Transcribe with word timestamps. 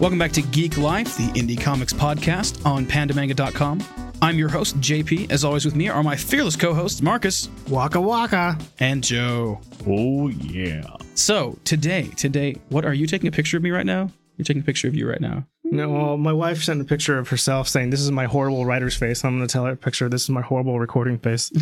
Welcome 0.00 0.18
back 0.18 0.32
to 0.32 0.42
Geek 0.42 0.78
Life, 0.78 1.16
the 1.16 1.26
indie 1.28 1.60
comics 1.60 1.92
podcast 1.92 2.64
on 2.64 2.86
pandamanga.com. 2.86 3.82
I'm 4.22 4.38
your 4.38 4.48
host, 4.48 4.78
JP. 4.80 5.30
As 5.30 5.44
always, 5.44 5.64
with 5.64 5.74
me 5.74 5.88
are 5.88 6.02
my 6.04 6.14
fearless 6.16 6.54
co 6.56 6.72
hosts, 6.72 7.02
Marcus 7.02 7.48
Waka 7.68 8.00
waka. 8.00 8.56
and 8.78 9.02
Joe. 9.02 9.60
Oh 9.86 10.28
yeah. 10.28 10.82
So, 11.14 11.58
today, 11.64 12.04
today, 12.16 12.56
what 12.68 12.84
are 12.84 12.94
you 12.94 13.06
taking 13.06 13.26
a 13.28 13.32
picture 13.32 13.56
of 13.56 13.62
me 13.62 13.70
right 13.70 13.86
now? 13.86 14.10
You're 14.36 14.44
taking 14.44 14.62
a 14.62 14.64
picture 14.64 14.86
of 14.86 14.94
you 14.94 15.08
right 15.08 15.20
now. 15.20 15.44
No, 15.64 15.90
well, 15.90 16.16
my 16.16 16.32
wife 16.32 16.62
sent 16.62 16.80
a 16.80 16.84
picture 16.84 17.18
of 17.18 17.28
herself 17.28 17.68
saying, 17.68 17.90
"This 17.90 18.00
is 18.00 18.10
my 18.12 18.24
horrible 18.26 18.64
writer's 18.66 18.96
face." 18.96 19.24
I'm 19.24 19.36
going 19.36 19.46
to 19.46 19.52
tell 19.52 19.64
her 19.64 19.74
picture. 19.76 20.08
This 20.08 20.22
is 20.22 20.30
my 20.30 20.42
horrible 20.42 20.78
recording 20.78 21.18
face. 21.18 21.50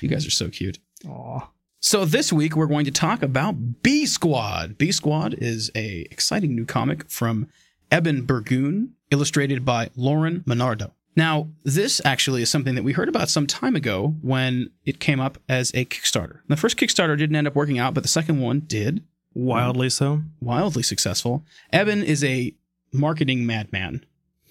You 0.00 0.08
guys 0.08 0.26
are 0.26 0.30
so 0.30 0.48
cute. 0.48 0.78
Aw. 1.08 1.48
So 1.84 2.04
this 2.04 2.32
week 2.32 2.54
we're 2.54 2.66
going 2.68 2.84
to 2.84 2.92
talk 2.92 3.22
about 3.22 3.82
B 3.82 4.06
Squad. 4.06 4.78
B 4.78 4.92
Squad 4.92 5.34
is 5.34 5.68
a 5.74 6.06
exciting 6.12 6.54
new 6.54 6.64
comic 6.64 7.10
from 7.10 7.48
Eben 7.90 8.22
Burgoon, 8.24 8.90
illustrated 9.10 9.64
by 9.64 9.90
Lauren 9.96 10.40
Menardo. 10.46 10.92
Now, 11.16 11.48
this 11.64 12.00
actually 12.04 12.40
is 12.42 12.48
something 12.50 12.76
that 12.76 12.84
we 12.84 12.92
heard 12.92 13.08
about 13.08 13.28
some 13.28 13.48
time 13.48 13.74
ago 13.74 14.14
when 14.22 14.70
it 14.86 15.00
came 15.00 15.18
up 15.18 15.38
as 15.48 15.70
a 15.74 15.84
Kickstarter. 15.84 16.38
The 16.46 16.56
first 16.56 16.76
Kickstarter 16.76 17.18
didn't 17.18 17.34
end 17.34 17.48
up 17.48 17.56
working 17.56 17.80
out, 17.80 17.94
but 17.94 18.04
the 18.04 18.08
second 18.08 18.40
one 18.40 18.60
did. 18.60 19.02
Wildly 19.34 19.90
so. 19.90 20.22
Wildly 20.40 20.84
successful. 20.84 21.44
Eben 21.72 22.02
is 22.04 22.22
a 22.22 22.54
marketing 22.92 23.44
madman. 23.44 24.06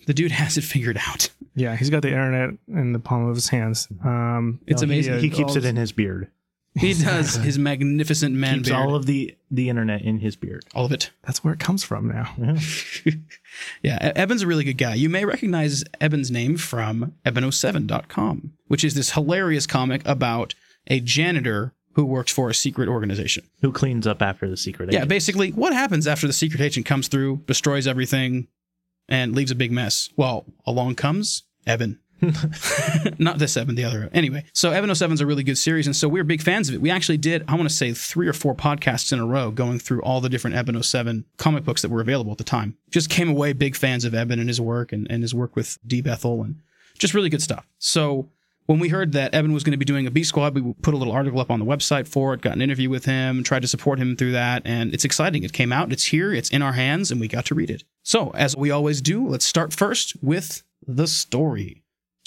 The 0.06 0.14
dude 0.14 0.32
has 0.34 0.58
it 0.58 0.66
figured 0.66 1.00
out. 1.08 1.30
Yeah, 1.56 1.78
he's 1.78 1.90
got 1.90 2.02
the 2.02 2.10
internet 2.10 2.52
in 2.68 2.92
the 2.92 3.00
palm 3.00 3.26
of 3.30 3.36
his 3.36 3.48
hands. 3.48 3.88
Um, 4.04 4.60
It's 4.68 4.82
no, 4.82 4.88
he, 4.90 4.94
amazing. 4.96 5.14
uh, 5.14 5.20
He 5.20 5.30
keeps 5.30 5.56
it 5.56 5.64
in 5.64 5.78
his 5.78 5.94
beard. 5.94 6.28
He 6.76 6.94
does 6.94 7.36
his 7.36 7.60
magnificent 7.60 8.34
man 8.34 8.56
keeps 8.60 8.70
beard. 8.70 8.80
all 8.82 8.96
of 8.96 9.06
the 9.06 9.36
the 9.50 9.68
internet 9.68 10.02
in 10.04 10.20
his 10.20 10.36
beard. 10.38 10.64
all 10.74 10.86
of 10.86 10.92
it. 10.94 11.12
That's 11.24 11.44
where 11.44 11.54
it 11.54 11.60
comes 11.60 11.84
from 11.84 12.08
now. 12.08 12.34
yeah, 12.38 14.08
E- 14.08 14.12
Eben's 14.16 14.42
a 14.42 14.48
really 14.48 14.64
good 14.64 14.78
guy. 14.78 14.96
You 14.96 15.10
may 15.10 15.26
recognize 15.26 15.84
Eben's 16.00 16.32
name 16.32 16.56
from 16.58 17.14
Eben07.com, 17.26 18.54
which 18.68 18.84
is 18.84 18.94
this 18.94 19.12
hilarious 19.12 19.68
comic 19.68 20.02
about 20.06 20.56
a 20.88 21.00
janitor 21.00 21.74
who 21.96 22.06
works 22.06 22.32
for 22.32 22.50
a 22.50 22.54
secret 22.54 22.88
organization. 22.88 23.44
Who 23.62 23.72
cleans 23.74 24.08
up 24.08 24.22
after 24.22 24.50
the 24.50 24.56
secret? 24.58 24.90
Agent. 24.90 25.02
Yeah, 25.02 25.06
basically, 25.06 25.52
what 25.52 25.74
happens 25.74 26.08
after 26.08 26.26
the 26.26 26.34
secret 26.34 26.62
agent 26.62 26.86
comes 26.86 27.08
through, 27.10 27.44
destroys 27.48 27.86
everything, 27.86 28.48
and 29.10 29.36
leaves 29.36 29.52
a 29.52 29.56
big 29.56 29.72
mess? 29.74 30.10
Well, 30.16 30.46
along 30.66 30.96
comes 30.96 31.44
Eben. 31.68 32.00
Not 33.18 33.40
this 33.40 33.58
Eben, 33.58 33.76
the 33.76 33.84
other. 33.84 34.10
Anyway, 34.14 34.46
so 34.54 34.72
Eben 34.72 34.94
07 34.94 35.16
is 35.16 35.22
a 35.22 35.26
really 35.26 35.44
good 35.44 35.58
series, 35.58 35.88
and 35.88 35.96
so 35.96 36.08
we're 36.08 36.24
big 36.24 36.42
fans 36.42 36.70
of 36.70 36.76
it. 36.76 36.82
We 36.82 36.92
actually 36.92 37.18
did, 37.18 37.44
I 37.48 37.56
want 37.56 37.68
to 37.68 37.74
say, 37.74 37.94
three 37.94 38.28
or 38.28 38.34
four 38.34 38.56
podcasts 38.56 39.12
in 39.12 39.20
a 39.20 39.26
row 39.26 39.52
going 39.52 39.80
through 39.80 40.02
all 40.02 40.22
the 40.22 40.30
different 40.30 40.56
Eben 40.56 40.82
07 40.82 41.26
comic 41.38 41.64
books 41.64 41.82
that 41.82 41.90
were 41.90 42.02
available 42.02 42.32
at 42.32 42.38
the 42.38 42.44
time. 42.44 42.78
Just 42.92 43.10
came 43.10 43.30
away 43.30 43.54
big 43.54 43.76
fans 43.76 44.06
of 44.06 44.14
Eben 44.14 44.40
and 44.40 44.50
his 44.50 44.62
work 44.62 44.92
and, 44.92 45.08
and 45.10 45.24
his 45.24 45.34
work 45.34 45.56
with 45.56 45.80
D. 45.86 46.02
Bethel 46.02 46.44
and 46.44 46.62
just 47.00 47.14
really 47.14 47.30
good 47.30 47.42
stuff. 47.42 47.68
So 47.80 48.30
when 48.68 48.80
we 48.80 48.90
heard 48.90 49.12
that 49.14 49.34
Eben 49.34 49.54
was 49.54 49.64
going 49.64 49.72
to 49.72 49.78
be 49.78 49.86
doing 49.86 50.06
a 50.06 50.12
B 50.12 50.24
Squad, 50.24 50.56
we 50.56 50.74
put 50.82 50.94
a 50.94 50.98
little 50.98 51.14
article 51.14 51.40
up 51.40 51.50
on 51.50 51.60
the 51.60 51.66
website 51.66 52.08
for 52.08 52.34
it, 52.34 52.42
got 52.42 52.54
an 52.54 52.62
interview 52.62 52.90
with 52.90 53.06
him, 53.06 53.44
tried 53.44 53.64
to 53.64 53.68
support 53.68 54.00
him 54.00 54.16
through 54.16 54.32
that, 54.34 54.62
and 54.64 54.94
it's 54.94 55.06
exciting. 55.06 55.44
It 55.44 55.54
came 55.54 55.74
out, 55.74 55.92
it's 55.92 56.06
here, 56.06 56.32
it's 56.32 56.50
in 56.50 56.62
our 56.62 56.74
hands, 56.74 57.12
and 57.12 57.20
we 57.20 57.28
got 57.28 57.46
to 57.46 57.56
read 57.56 57.70
it. 57.70 57.84
So, 58.04 58.30
as 58.30 58.56
we 58.56 58.72
always 58.72 59.02
do, 59.02 59.28
let's 59.28 59.46
start 59.46 59.74
first 59.74 60.16
with 60.22 60.64
the 60.88 61.08
story. 61.08 61.81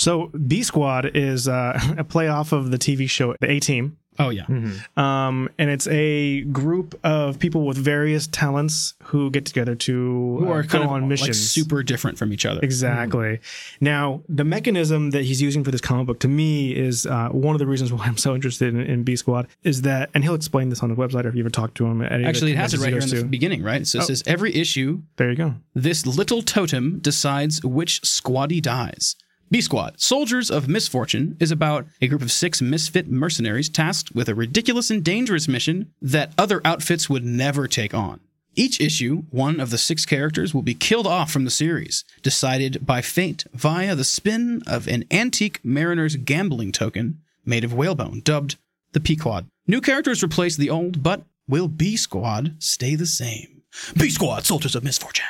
So 0.05 0.27
B 0.47 0.63
Squad 0.63 1.17
is 1.17 1.49
uh, 1.49 1.81
a 1.97 2.05
play 2.05 2.29
off 2.29 2.53
of 2.53 2.71
the 2.71 2.77
TV 2.79 3.09
show 3.09 3.35
The 3.41 3.51
A 3.51 3.59
Team. 3.59 3.97
Oh, 4.19 4.29
yeah. 4.29 4.45
Mhm. 4.45 4.97
Um, 4.97 5.49
and 5.59 5.71
it's 5.71 5.89
a 5.89 6.43
group 6.43 6.95
of 7.03 7.39
people 7.41 7.67
with 7.67 7.77
various 7.79 8.27
talents 8.29 8.95
who 9.05 9.29
get 9.31 9.45
together 9.47 9.75
to 9.75 9.93
Who 10.39 10.47
uh, 10.47 10.53
are 10.53 10.63
go 10.63 10.69
kind 10.69 10.85
of 10.85 10.91
on 10.91 11.01
like 11.01 11.09
missions. 11.09 11.41
super 11.51 11.83
different 11.83 12.17
from 12.19 12.33
each 12.35 12.45
other. 12.47 12.61
Exactly. 12.63 13.41
Now, 13.81 14.23
the 14.29 14.45
mechanism 14.45 15.11
that 15.11 15.25
he's 15.25 15.41
using 15.43 15.65
for 15.65 15.73
this 15.73 15.81
comic 15.81 16.07
book 16.07 16.21
to 16.21 16.29
me 16.29 16.77
is 16.77 17.07
uh, 17.07 17.31
one 17.31 17.57
of 17.57 17.59
the 17.59 17.67
reasons 17.67 17.93
why 17.95 18.05
I'm 18.05 18.19
so 18.19 18.35
interested 18.37 18.73
in, 18.75 18.81
in 18.83 19.03
B 19.05 19.17
Squad 19.17 19.49
is 19.65 19.83
that, 19.83 20.11
and 20.15 20.23
he'll 20.23 20.35
explain 20.37 20.69
this 20.69 20.81
on 20.83 20.91
the 20.91 20.97
website 20.97 21.25
if 21.25 21.35
you 21.35 21.41
ever 21.43 21.51
talk 21.51 21.73
to 21.75 21.87
him. 21.87 22.01
At 22.03 22.13
any 22.13 22.17
of 22.17 22.23
the 22.23 22.29
Actually, 22.29 22.53
it 22.53 22.57
has 22.59 22.75
it 22.75 22.79
right 22.81 22.89
here 22.91 22.97
in 22.99 23.01
conventions 23.01 23.21
he 23.21 23.23
the 23.25 23.29
beginning, 23.31 23.63
right? 23.65 23.85
So 23.87 23.99
it 24.01 24.03
Oh. 24.03 24.07
says 24.07 24.23
every 24.27 24.55
issue, 24.55 25.01
There 25.17 25.31
you 25.31 25.37
go. 25.37 25.55
this 25.75 26.07
little 26.07 26.43
totem 26.43 26.99
decides 27.01 27.65
which 27.65 28.03
squaddy 28.03 28.61
dies. 28.63 29.17
B 29.51 29.61
Squad, 29.61 30.01
Soldiers 30.01 30.51
of 30.51 30.69
Misfortune, 30.69 31.37
is 31.39 31.51
about 31.51 31.87
a 32.01 32.09
group 32.09 32.23
of 32.23 32.33
six 32.33 32.61
misfit 32.61 33.09
mercenaries 33.09 33.69
tasked 33.69 34.15
with 34.15 34.29
a 34.29 34.35
ridiculous 34.35 34.91
and 34.91 35.05
dangerous 35.05 35.47
mission 35.47 35.93
that 36.01 36.33
other 36.37 36.61
outfits 36.65 37.09
would 37.09 37.25
never 37.25 37.69
take 37.69 37.95
on. 37.95 38.21
Each 38.57 38.81
issue, 38.81 39.25
one 39.31 39.61
of 39.61 39.71
the 39.71 39.79
six 39.79 40.07
characters 40.07 40.55
will 40.55 40.63
be 40.63 40.75
killed 40.75 41.07
off 41.07 41.31
from 41.31 41.45
the 41.45 41.51
series, 41.51 42.05
decided 42.23 42.87
by 42.87 43.03
fate 43.03 43.45
via 43.53 43.95
the 43.95 44.05
spin 44.05 44.63
of 44.67 44.87
an 44.87 45.05
antique 45.11 45.61
mariner's 45.65 46.17
gambling 46.17 46.73
token 46.73 47.21
made 47.45 47.65
of 47.65 47.75
whalebone, 47.75 48.21
dubbed 48.21 48.57
the 48.93 49.01
Pequod. 49.01 49.47
New 49.67 49.81
characters 49.81 50.23
replace 50.23 50.57
the 50.57 50.71
old, 50.71 51.03
but 51.03 51.23
will 51.49 51.69
B 51.69 51.97
Squad 51.97 52.55
stay 52.61 52.95
the 52.95 53.07
same? 53.07 53.63
B 53.97 54.09
Squad, 54.09 54.47
Soldiers 54.47 54.77
of 54.77 54.85
Misfortune. 54.85 55.27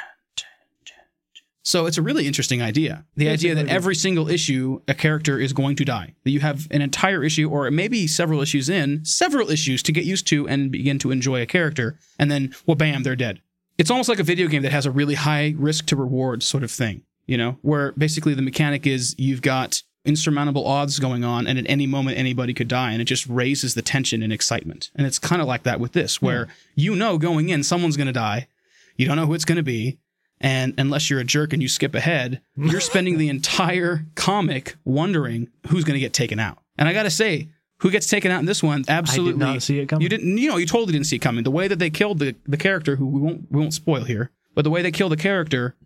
So 1.67 1.87
it's 1.87 1.97
a 1.97 2.03
really 2.03 2.27
interesting 2.27 2.61
idea. 2.61 3.07
The 3.17 3.31
idea 3.31 3.55
that 3.55 3.69
every 3.69 3.95
single 3.95 4.29
issue, 4.29 4.83
a 4.87 4.93
character 4.93 5.41
is 5.41 5.55
going 5.55 5.77
to 5.77 5.85
die. 5.85 6.15
That 6.25 6.31
you 6.31 6.41
have 6.41 6.69
an 6.71 6.83
entire 6.83 7.25
issue, 7.25 7.49
or 7.49 7.71
maybe 7.71 8.07
several 8.07 8.43
issues 8.43 8.69
in, 8.69 9.03
several 9.05 9.51
issues 9.51 9.83
to 9.85 9.93
get 9.93 10.05
used 10.05 10.27
to 10.29 10.47
and 10.47 10.71
begin 10.71 10.99
to 10.99 11.11
enjoy 11.11 11.41
a 11.41 11.47
character, 11.47 11.99
and 12.19 12.31
then, 12.31 12.55
well, 12.67 12.75
bam, 12.75 13.03
they're 13.03 13.17
dead. 13.17 13.41
It's 13.79 13.91
almost 13.91 14.11
like 14.11 14.19
a 14.19 14.25
video 14.25 14.47
game 14.47 14.61
that 14.63 14.73
has 14.73 14.85
a 14.85 14.91
really 14.91 15.15
high 15.15 15.55
risk 15.57 15.87
to 15.87 15.97
reward 15.97 16.43
sort 16.43 16.63
of 16.63 16.71
thing, 16.71 17.03
you 17.27 17.39
know, 17.39 17.57
where 17.63 17.93
basically 17.93 18.35
the 18.35 18.43
mechanic 18.43 18.87
is 18.87 19.15
you've 19.19 19.43
got 19.43 19.83
insurmountable 20.05 20.67
odds 20.67 20.99
going 20.99 21.25
on, 21.25 21.47
and 21.47 21.59
at 21.59 21.65
any 21.67 21.87
moment 21.87 22.19
anybody 22.19 22.53
could 22.53 22.69
die, 22.69 22.93
and 22.93 23.01
it 23.01 23.07
just 23.07 23.27
raises 23.27 23.75
the 23.75 23.81
tension 23.81 24.23
and 24.23 24.35
excitement. 24.35 24.91
And 24.95 25.07
it's 25.07 25.19
kind 25.19 25.41
of 25.41 25.49
like 25.49 25.63
that 25.63 25.81
with 25.81 25.93
this, 25.93 26.21
where 26.21 26.49
you 26.75 26.95
know 26.95 27.17
going 27.17 27.49
in, 27.49 27.63
someone's 27.63 27.97
going 27.97 28.07
to 28.07 28.13
die. 28.13 28.49
You 28.97 29.07
don't 29.07 29.17
know 29.17 29.27
who 29.27 29.35
it's 29.35 29.47
going 29.47 29.57
to 29.57 29.63
be. 29.63 29.99
And 30.45 30.75
unless 30.77 31.09
you're 31.09 31.21
a 31.21 31.25
jerk 31.25 31.55
and 31.55 31.63
you 31.63 31.69
skip 31.69 31.95
ahead, 31.95 32.43
you're 32.55 32.81
spending 32.93 33.17
the 33.17 33.31
entire 33.31 34.05
comic 34.15 34.77
wondering 34.85 35.49
who's 35.69 35.85
going 35.85 35.95
to 35.95 36.01
get 36.01 36.13
taken 36.13 36.39
out. 36.39 36.59
And 36.77 36.87
I 36.87 36.93
got 36.93 37.05
to 37.05 37.11
say, 37.11 37.49
who 37.79 37.91
gets 37.91 38.07
taken 38.07 38.31
out 38.31 38.41
in 38.41 38.47
this 38.47 38.63
one? 38.63 38.85
Absolutely. 38.87 39.41
not 39.41 39.63
see 39.63 39.79
it 39.81 39.89
coming. 39.89 40.03
You 40.03 40.09
didn't, 40.11 40.37
you 40.37 40.51
know, 40.51 40.59
you 40.59 40.67
totally 40.67 40.93
didn't 40.93 41.07
see 41.07 41.17
it 41.17 41.21
coming. 41.21 41.45
The 41.45 41.51
way 41.51 41.67
that 41.69 41.79
they 41.79 41.89
killed 41.91 42.19
the, 42.19 42.35
the 42.47 42.57
character, 42.59 42.97
who 42.97 43.07
we 43.07 43.21
won't, 43.21 43.47
we 43.51 43.59
won't 43.59 43.73
spoil 43.75 44.05
here, 44.05 44.31
but 44.55 44.63
the 44.65 44.71
way 44.71 44.83
they 44.83 44.91
kill 44.93 45.09
the 45.09 45.17
character 45.17 45.77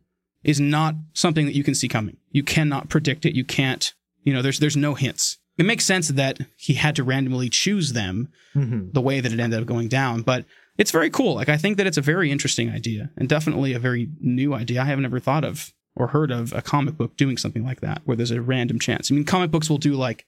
is 0.42 0.58
not 0.60 0.94
something 1.12 1.46
that 1.46 1.54
you 1.54 1.62
can 1.64 1.74
see 1.76 1.86
coming. 1.88 2.16
You 2.32 2.42
cannot 2.42 2.88
predict 2.88 3.24
it. 3.26 3.34
You 3.36 3.44
can't, 3.44 3.92
you 4.24 4.32
know, 4.32 4.42
there's, 4.42 4.58
there's 4.58 4.76
no 4.76 4.94
hints. 4.94 5.38
It 5.56 5.66
makes 5.66 5.84
sense 5.84 6.08
that 6.08 6.38
he 6.56 6.74
had 6.74 6.94
to 6.96 7.04
randomly 7.04 7.48
choose 7.48 7.92
them 7.92 8.28
Mhm. 8.56 8.92
the 8.92 9.00
way 9.00 9.20
that 9.20 9.32
it 9.32 9.38
ended 9.40 9.60
up 9.60 9.66
going 9.66 9.86
down. 9.88 10.22
But 10.22 10.44
it's 10.78 10.90
very 10.90 11.10
cool. 11.10 11.34
Like 11.34 11.48
I 11.48 11.56
think 11.58 11.76
that 11.76 11.86
it's 11.86 11.98
a 11.98 12.02
very 12.02 12.30
interesting 12.30 12.70
idea 12.70 13.10
and 13.16 13.28
definitely 13.28 13.72
a 13.74 13.78
very 13.78 14.08
new 14.20 14.54
idea. 14.54 14.80
I 14.80 14.84
haven't 14.84 15.04
ever 15.04 15.20
thought 15.20 15.44
of 15.44 15.72
or 15.96 16.08
heard 16.08 16.30
of 16.30 16.52
a 16.52 16.62
comic 16.62 16.96
book 16.96 17.16
doing 17.16 17.36
something 17.36 17.64
like 17.64 17.80
that 17.80 18.02
where 18.04 18.16
there's 18.16 18.30
a 18.30 18.40
random 18.40 18.78
chance. 18.78 19.10
I 19.10 19.14
mean, 19.14 19.24
comic 19.24 19.50
books 19.50 19.68
will 19.68 19.78
do 19.78 19.94
like 19.94 20.24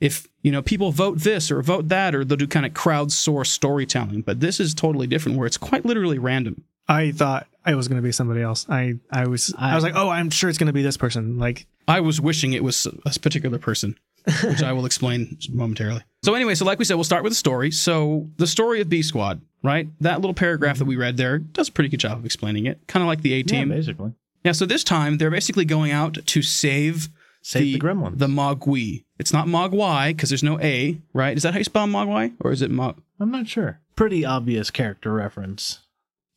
if 0.00 0.26
you 0.42 0.50
know 0.52 0.62
people 0.62 0.92
vote 0.92 1.18
this 1.18 1.50
or 1.50 1.60
vote 1.62 1.88
that 1.88 2.14
or 2.14 2.24
they'll 2.24 2.36
do 2.38 2.46
kind 2.46 2.64
of 2.66 2.72
crowdsource 2.72 3.46
storytelling, 3.48 4.22
but 4.22 4.40
this 4.40 4.60
is 4.60 4.74
totally 4.74 5.06
different 5.06 5.36
where 5.38 5.46
it's 5.46 5.58
quite 5.58 5.84
literally 5.84 6.18
random. 6.18 6.64
I 6.88 7.12
thought 7.12 7.46
I 7.64 7.74
was 7.74 7.86
going 7.88 7.96
to 8.00 8.02
be 8.02 8.10
somebody 8.12 8.40
else. 8.42 8.66
I, 8.68 8.94
I 9.12 9.26
was 9.28 9.54
I, 9.56 9.72
I- 9.72 9.74
was 9.74 9.84
like, 9.84 9.94
oh, 9.94 10.08
I'm 10.08 10.30
sure 10.30 10.48
it's 10.50 10.58
going 10.58 10.66
to 10.66 10.72
be 10.72 10.82
this 10.82 10.96
person. 10.96 11.38
Like, 11.38 11.66
I 11.86 12.00
was 12.00 12.20
wishing 12.20 12.52
it 12.52 12.64
was 12.64 12.86
a 12.86 13.18
particular 13.20 13.58
person, 13.58 13.96
which 14.44 14.62
I 14.62 14.72
will 14.72 14.86
explain 14.86 15.38
momentarily. 15.52 16.02
So 16.22 16.34
anyway, 16.34 16.54
so 16.54 16.66
like 16.66 16.78
we 16.78 16.84
said, 16.84 16.96
we'll 16.96 17.04
start 17.04 17.22
with 17.24 17.30
the 17.30 17.36
story. 17.36 17.70
So 17.70 18.28
the 18.36 18.46
story 18.46 18.82
of 18.82 18.90
B 18.90 19.00
Squad, 19.00 19.40
right? 19.62 19.88
That 20.02 20.20
little 20.20 20.34
paragraph 20.34 20.76
that 20.76 20.84
we 20.84 20.96
read 20.96 21.16
there 21.16 21.38
does 21.38 21.70
a 21.70 21.72
pretty 21.72 21.88
good 21.88 22.00
job 22.00 22.18
of 22.18 22.26
explaining 22.26 22.66
it. 22.66 22.78
Kind 22.88 23.02
of 23.02 23.06
like 23.06 23.22
the 23.22 23.32
A 23.32 23.36
Yeah, 23.38 23.42
Team. 23.44 23.70
basically. 23.70 24.12
Yeah, 24.44 24.52
so 24.52 24.66
this 24.66 24.84
time 24.84 25.16
they're 25.16 25.30
basically 25.30 25.64
going 25.64 25.92
out 25.92 26.18
to 26.26 26.42
save 26.42 27.08
Save 27.40 27.62
the, 27.62 27.78
gremlins. 27.78 28.18
The 28.18 28.26
Mogwai. 28.26 29.04
It's 29.18 29.32
not 29.32 29.46
Mogwai 29.46 30.08
because 30.08 30.28
there's 30.28 30.42
no 30.42 30.60
A, 30.60 31.00
right? 31.14 31.34
Is 31.34 31.42
that 31.44 31.54
how 31.54 31.58
you 31.58 31.64
spell 31.64 31.86
Mogwai? 31.86 32.34
Or 32.40 32.52
is 32.52 32.60
it 32.60 32.70
Mog? 32.70 33.00
I'm 33.18 33.30
not 33.30 33.48
sure. 33.48 33.80
Pretty 33.96 34.22
obvious 34.26 34.70
character 34.70 35.14
reference 35.14 35.78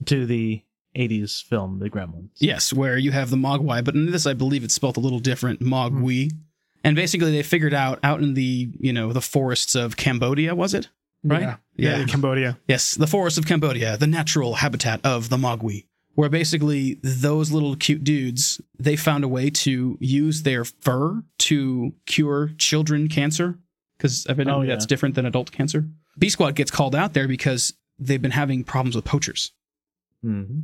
to 0.05 0.25
the 0.25 0.61
80s 0.97 1.43
film 1.43 1.79
The 1.79 1.89
Gremlins. 1.89 2.29
Yes, 2.37 2.71
where 2.71 2.97
you 2.97 3.11
have 3.11 3.31
the 3.31 3.35
Mogwai, 3.35 3.83
but 3.83 3.95
in 3.95 4.09
this 4.11 4.25
I 4.25 4.33
believe 4.33 4.63
it's 4.63 4.73
spelled 4.75 4.95
a 4.95 5.01
little 5.01 5.19
different, 5.19 5.59
Mogwai. 5.59 6.31
And 6.83 6.95
basically 6.95 7.31
they 7.31 7.43
figured 7.43 7.73
out 7.73 7.99
out 8.03 8.21
in 8.21 8.33
the, 8.33 8.69
you 8.79 8.91
know, 8.93 9.13
the 9.13 9.21
forests 9.21 9.75
of 9.75 9.95
Cambodia, 9.97 10.53
was 10.55 10.73
it? 10.73 10.89
Right? 11.23 11.41
Yeah. 11.41 11.55
Yeah. 11.75 11.99
in 12.01 12.07
Cambodia. 12.07 12.59
Yes, 12.67 12.95
the 12.95 13.07
forests 13.07 13.39
of 13.39 13.45
Cambodia, 13.47 13.95
the 13.97 14.07
natural 14.07 14.55
habitat 14.55 14.99
of 15.05 15.29
the 15.29 15.37
Mogwai, 15.37 15.85
where 16.15 16.27
basically 16.29 16.99
those 17.01 17.51
little 17.51 17.75
cute 17.77 18.03
dudes, 18.03 18.59
they 18.77 18.95
found 18.97 19.23
a 19.23 19.27
way 19.29 19.49
to 19.49 19.97
use 20.01 20.43
their 20.43 20.65
fur 20.65 21.23
to 21.39 21.93
cure 22.05 22.51
children 22.57 23.07
cancer, 23.07 23.57
because 23.97 24.25
evidently 24.27 24.53
Oh, 24.53 24.61
yeah. 24.67 24.73
that's 24.75 24.85
different 24.85 25.15
than 25.15 25.25
adult 25.25 25.51
cancer. 25.53 25.85
B 26.19 26.27
Squad 26.29 26.55
gets 26.55 26.69
called 26.69 26.93
out 26.95 27.13
there 27.13 27.27
because 27.27 27.73
they've 27.97 28.21
been 28.21 28.31
having 28.31 28.63
problems 28.65 28.95
with 28.95 29.05
poachers. 29.05 29.53
hmm 30.21 30.59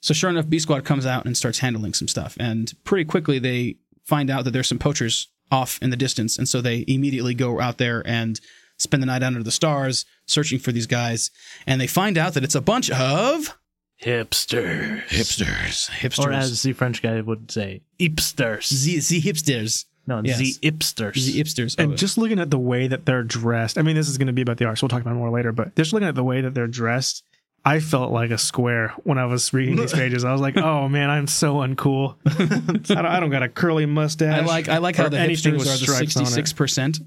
So 0.00 0.12
sure 0.14 0.28
enough, 0.30 0.48
B 0.50 0.58
Squad 0.58 0.84
comes 0.84 1.06
out 1.06 1.24
and 1.24 1.34
starts 1.36 1.60
handling 1.60 1.94
some 1.94 2.08
stuff, 2.08 2.36
and 2.38 2.72
pretty 2.84 3.06
quickly 3.06 3.38
they 3.38 3.78
find 4.04 4.28
out 4.30 4.44
that 4.44 4.50
there's 4.52 4.68
some 4.68 4.78
poachers 4.78 5.28
off 5.50 5.78
in 5.82 5.90
the 5.90 5.96
distance, 5.96 6.38
and 6.38 6.48
so 6.48 6.60
they 6.60 6.84
immediately 6.88 7.34
go 7.34 7.60
out 7.60 7.78
there 7.78 8.02
and 8.06 8.40
spend 8.76 9.02
the 9.02 9.06
night 9.06 9.22
under 9.22 9.42
the 9.42 9.50
stars 9.50 10.04
searching 10.26 10.58
for 10.58 10.72
these 10.72 10.86
guys, 10.86 11.30
and 11.66 11.80
they 11.80 11.86
find 11.86 12.16
out 12.16 12.34
that 12.34 12.44
it's 12.44 12.54
a 12.54 12.60
bunch 12.60 12.90
of 12.90 13.56
Hipsters. 14.00 15.02
hipsters, 15.08 15.90
hipsters, 15.90 16.24
Or 16.24 16.32
as 16.32 16.62
the 16.62 16.72
French 16.72 17.02
guy 17.02 17.20
would 17.20 17.50
say, 17.50 17.82
hipsters. 17.98 18.68
the, 18.84 18.94
the 19.00 19.20
hipsters, 19.20 19.86
no, 20.06 20.22
yes. 20.24 20.38
the 20.38 20.54
hipsters. 20.62 21.14
the 21.26 21.40
hipsters. 21.40 21.78
And 21.78 21.98
just 21.98 22.16
looking 22.16 22.38
at 22.38 22.50
the 22.50 22.58
way 22.58 22.86
that 22.86 23.06
they're 23.06 23.24
dressed, 23.24 23.76
I 23.76 23.82
mean, 23.82 23.96
this 23.96 24.08
is 24.08 24.16
going 24.16 24.28
to 24.28 24.32
be 24.32 24.42
about 24.42 24.58
the 24.58 24.66
arts. 24.66 24.82
We'll 24.82 24.88
talk 24.88 25.00
about 25.00 25.12
it 25.12 25.18
more 25.18 25.30
later, 25.30 25.50
but 25.50 25.74
just 25.74 25.92
looking 25.92 26.08
at 26.08 26.14
the 26.14 26.22
way 26.24 26.40
that 26.40 26.54
they're 26.54 26.68
dressed, 26.68 27.24
I 27.64 27.80
felt 27.80 28.12
like 28.12 28.30
a 28.30 28.38
square 28.38 28.94
when 29.04 29.18
I 29.18 29.26
was 29.26 29.52
reading 29.52 29.76
these 29.76 29.92
pages. 30.02 30.24
I 30.24 30.32
was 30.32 30.40
like, 30.40 30.56
oh 30.56 30.88
man, 30.88 31.10
I'm 31.10 31.26
so 31.26 31.56
uncool. 31.56 32.16
I, 32.90 32.94
don't, 32.94 33.06
I 33.06 33.20
don't 33.20 33.30
got 33.30 33.42
a 33.42 33.48
curly 33.48 33.84
mustache. 33.86 34.40
I 34.42 34.44
like 34.44 34.68
I 34.68 34.78
like 34.78 34.96
how 34.96 35.08
the 35.08 35.18
anything 35.18 35.54
hipsters 35.54 35.60
are 35.60 35.64
the 35.64 35.76
stripes 35.76 36.16
on 36.16 36.22
it. 36.22 36.26
sixty 36.26 36.34
six 36.34 36.52
percent. 36.52 37.00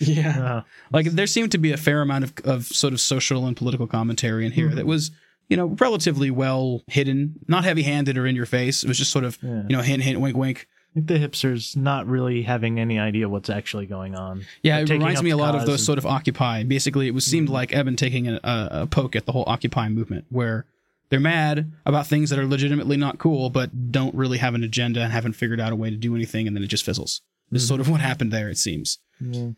Yeah. 0.00 0.44
Uh, 0.58 0.62
Like 0.92 1.06
there 1.06 1.26
seemed 1.26 1.52
to 1.52 1.58
be 1.58 1.72
a 1.72 1.76
fair 1.76 2.02
amount 2.02 2.24
of, 2.24 2.32
of 2.44 2.64
sort 2.66 2.92
of 2.92 3.00
social 3.00 3.46
and 3.46 3.56
political 3.56 3.86
commentary 3.86 4.46
in 4.46 4.52
here 4.52 4.68
that 4.74 4.86
was, 4.86 5.10
you 5.48 5.56
know, 5.56 5.66
relatively 5.80 6.30
well 6.30 6.82
hidden, 6.86 7.34
not 7.48 7.64
heavy 7.64 7.82
handed 7.82 8.16
or 8.16 8.26
in 8.26 8.36
your 8.36 8.46
face. 8.46 8.84
It 8.84 8.88
was 8.88 8.96
just 8.98 9.10
sort 9.10 9.24
of, 9.24 9.38
Yeah. 9.42 9.62
you 9.68 9.76
know, 9.76 9.82
hint, 9.82 10.02
hint, 10.04 10.20
wink, 10.20 10.36
wink. 10.36 10.68
The 10.94 11.18
hipsters 11.18 11.76
not 11.76 12.06
really 12.06 12.42
having 12.42 12.80
any 12.80 12.98
idea 12.98 13.28
what's 13.28 13.50
actually 13.50 13.86
going 13.86 14.16
on. 14.16 14.46
Yeah, 14.62 14.78
it 14.78 14.88
reminds 14.88 15.22
me 15.22 15.30
a 15.30 15.36
lot 15.36 15.54
of 15.54 15.60
those 15.62 15.80
and- 15.80 15.86
sort 15.86 15.98
of 15.98 16.06
Occupy. 16.06 16.64
Basically, 16.64 17.06
it 17.06 17.14
was 17.14 17.24
seemed 17.24 17.48
mm-hmm. 17.48 17.54
like 17.54 17.72
Eben 17.72 17.96
taking 17.96 18.26
a, 18.28 18.40
a, 18.42 18.86
poke 18.86 19.14
at 19.14 19.26
the 19.26 19.32
whole 19.32 19.44
Occupy 19.46 19.88
movement, 19.90 20.24
where 20.30 20.66
they're 21.10 21.20
mad 21.20 21.70
about 21.86 22.06
things 22.06 22.30
that 22.30 22.38
are 22.38 22.46
legitimately 22.46 22.96
not 22.96 23.18
cool, 23.18 23.50
but 23.50 23.92
don't 23.92 24.14
really 24.14 24.38
have 24.38 24.54
an 24.54 24.64
agenda 24.64 25.00
and 25.00 25.12
haven't 25.12 25.34
figured 25.34 25.60
out 25.60 25.72
a 25.72 25.76
way 25.76 25.90
to 25.90 25.96
do 25.96 26.14
anything, 26.14 26.46
and 26.46 26.56
then 26.56 26.64
it 26.64 26.68
just 26.68 26.84
fizzles. 26.84 27.20
This 27.50 27.62
is 27.62 27.68
sort 27.68 27.80
of 27.80 27.86
mm-hmm. 27.86 27.92
what 27.92 28.00
happened 28.00 28.32
there. 28.32 28.48
It 28.48 28.58
seems. 28.58 28.98
Yeah. 29.20 29.50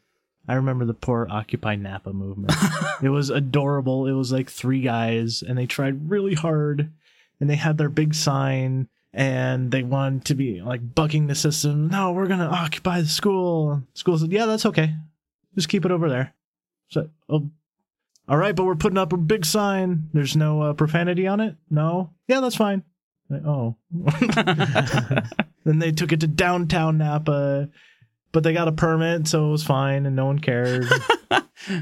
I 0.48 0.54
remember 0.54 0.84
the 0.84 0.94
poor 0.94 1.26
Occupy 1.30 1.76
Napa 1.76 2.12
movement. 2.12 2.52
it 3.02 3.10
was 3.10 3.30
adorable. 3.30 4.06
It 4.06 4.12
was 4.12 4.32
like 4.32 4.50
three 4.50 4.80
guys, 4.80 5.42
and 5.42 5.56
they 5.56 5.66
tried 5.66 6.10
really 6.10 6.34
hard, 6.34 6.90
and 7.38 7.48
they 7.48 7.56
had 7.56 7.78
their 7.78 7.88
big 7.88 8.14
sign, 8.14 8.88
and 9.12 9.70
they 9.70 9.82
wanted 9.82 10.24
to 10.26 10.34
be 10.34 10.60
like 10.60 10.94
bucking 10.94 11.26
the 11.26 11.34
system. 11.34 11.88
No, 11.88 12.12
we're 12.12 12.28
gonna 12.28 12.48
occupy 12.48 13.00
the 13.00 13.08
school. 13.08 13.82
School 13.94 14.18
said, 14.18 14.32
"Yeah, 14.32 14.46
that's 14.46 14.66
okay. 14.66 14.94
Just 15.54 15.68
keep 15.68 15.84
it 15.84 15.90
over 15.90 16.08
there." 16.08 16.34
So, 16.88 17.10
oh, 17.28 17.50
all 18.28 18.36
right, 18.36 18.54
but 18.54 18.64
we're 18.64 18.74
putting 18.76 18.98
up 18.98 19.12
a 19.12 19.16
big 19.16 19.44
sign. 19.44 20.08
There's 20.12 20.36
no 20.36 20.62
uh, 20.62 20.72
profanity 20.74 21.26
on 21.26 21.40
it. 21.40 21.56
No, 21.70 22.10
yeah, 22.28 22.40
that's 22.40 22.56
fine. 22.56 22.82
Like, 23.28 23.44
oh, 23.44 23.76
then 25.64 25.78
they 25.78 25.92
took 25.92 26.12
it 26.12 26.20
to 26.20 26.26
downtown 26.26 26.98
Napa 26.98 27.68
but 28.32 28.44
they 28.44 28.52
got 28.52 28.68
a 28.68 28.72
permit, 28.72 29.26
so 29.26 29.48
it 29.48 29.50
was 29.50 29.64
fine, 29.64 30.06
and 30.06 30.14
no 30.14 30.26
one 30.26 30.38
cared. 30.38 30.86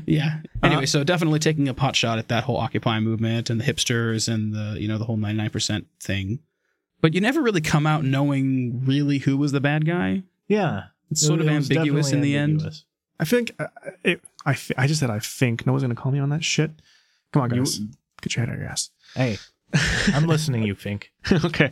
Yeah. 0.07 0.41
Anyway, 0.63 0.87
so 0.87 1.05
definitely 1.05 1.39
taking 1.39 1.69
a 1.69 1.75
pot 1.75 1.95
shot 1.95 2.19
at 2.19 2.29
that 2.29 2.43
whole 2.43 2.57
Occupy 2.57 2.99
movement 2.99 3.49
and 3.49 3.61
the 3.61 3.65
hipsters 3.65 4.33
and 4.33 4.53
the 4.53 4.81
you 4.81 4.89
know 4.89 4.99
the 4.99 5.05
whole 5.05 5.17
ninety 5.17 5.39
nine 5.39 5.51
percent 5.51 5.87
thing, 6.01 6.41
but 7.01 7.15
you 7.15 7.21
never 7.21 7.41
really 7.43 7.61
come 7.61 7.87
out 7.87 8.05
knowing 8.05 8.83
really 8.85 9.19
who 9.19 9.37
was 9.37 9.53
the 9.53 9.61
bad 9.61 9.87
guy. 9.87 10.23
yeah, 10.49 10.85
It's 11.11 11.21
sort 11.25 11.41
It- 11.41 11.47
of 11.47 11.53
it 11.53 11.57
ambiguous 11.57 12.13
in 12.13 12.21
definitely 12.23 12.33
the 12.33 12.37
end. 12.37 12.83
I 13.21 13.25
think 13.25 13.53
uh, 13.59 13.67
it, 14.05 14.21
I, 14.47 14.57
I 14.77 14.87
just 14.87 15.01
said 15.01 15.11
I 15.11 15.19
think. 15.19 15.67
No 15.67 15.73
one's 15.73 15.83
going 15.83 15.95
to 15.95 16.01
call 16.01 16.13
me 16.13 16.19
on 16.21 16.29
that 16.31 16.45
shit. 16.45 16.71
Come 17.33 17.43
on, 17.43 17.51
You- 17.55 17.63
guys. 17.63 17.81
Get 18.21 18.35
your 18.37 18.45
head 18.45 18.51
out 18.51 18.55
of 18.57 18.61
your 18.63 18.69
ass. 18.71 18.91
Hey, 19.15 19.39
I'm 20.13 20.27
listening, 20.27 20.65
you 20.65 20.75
think? 20.75 21.13
okay. 21.45 21.71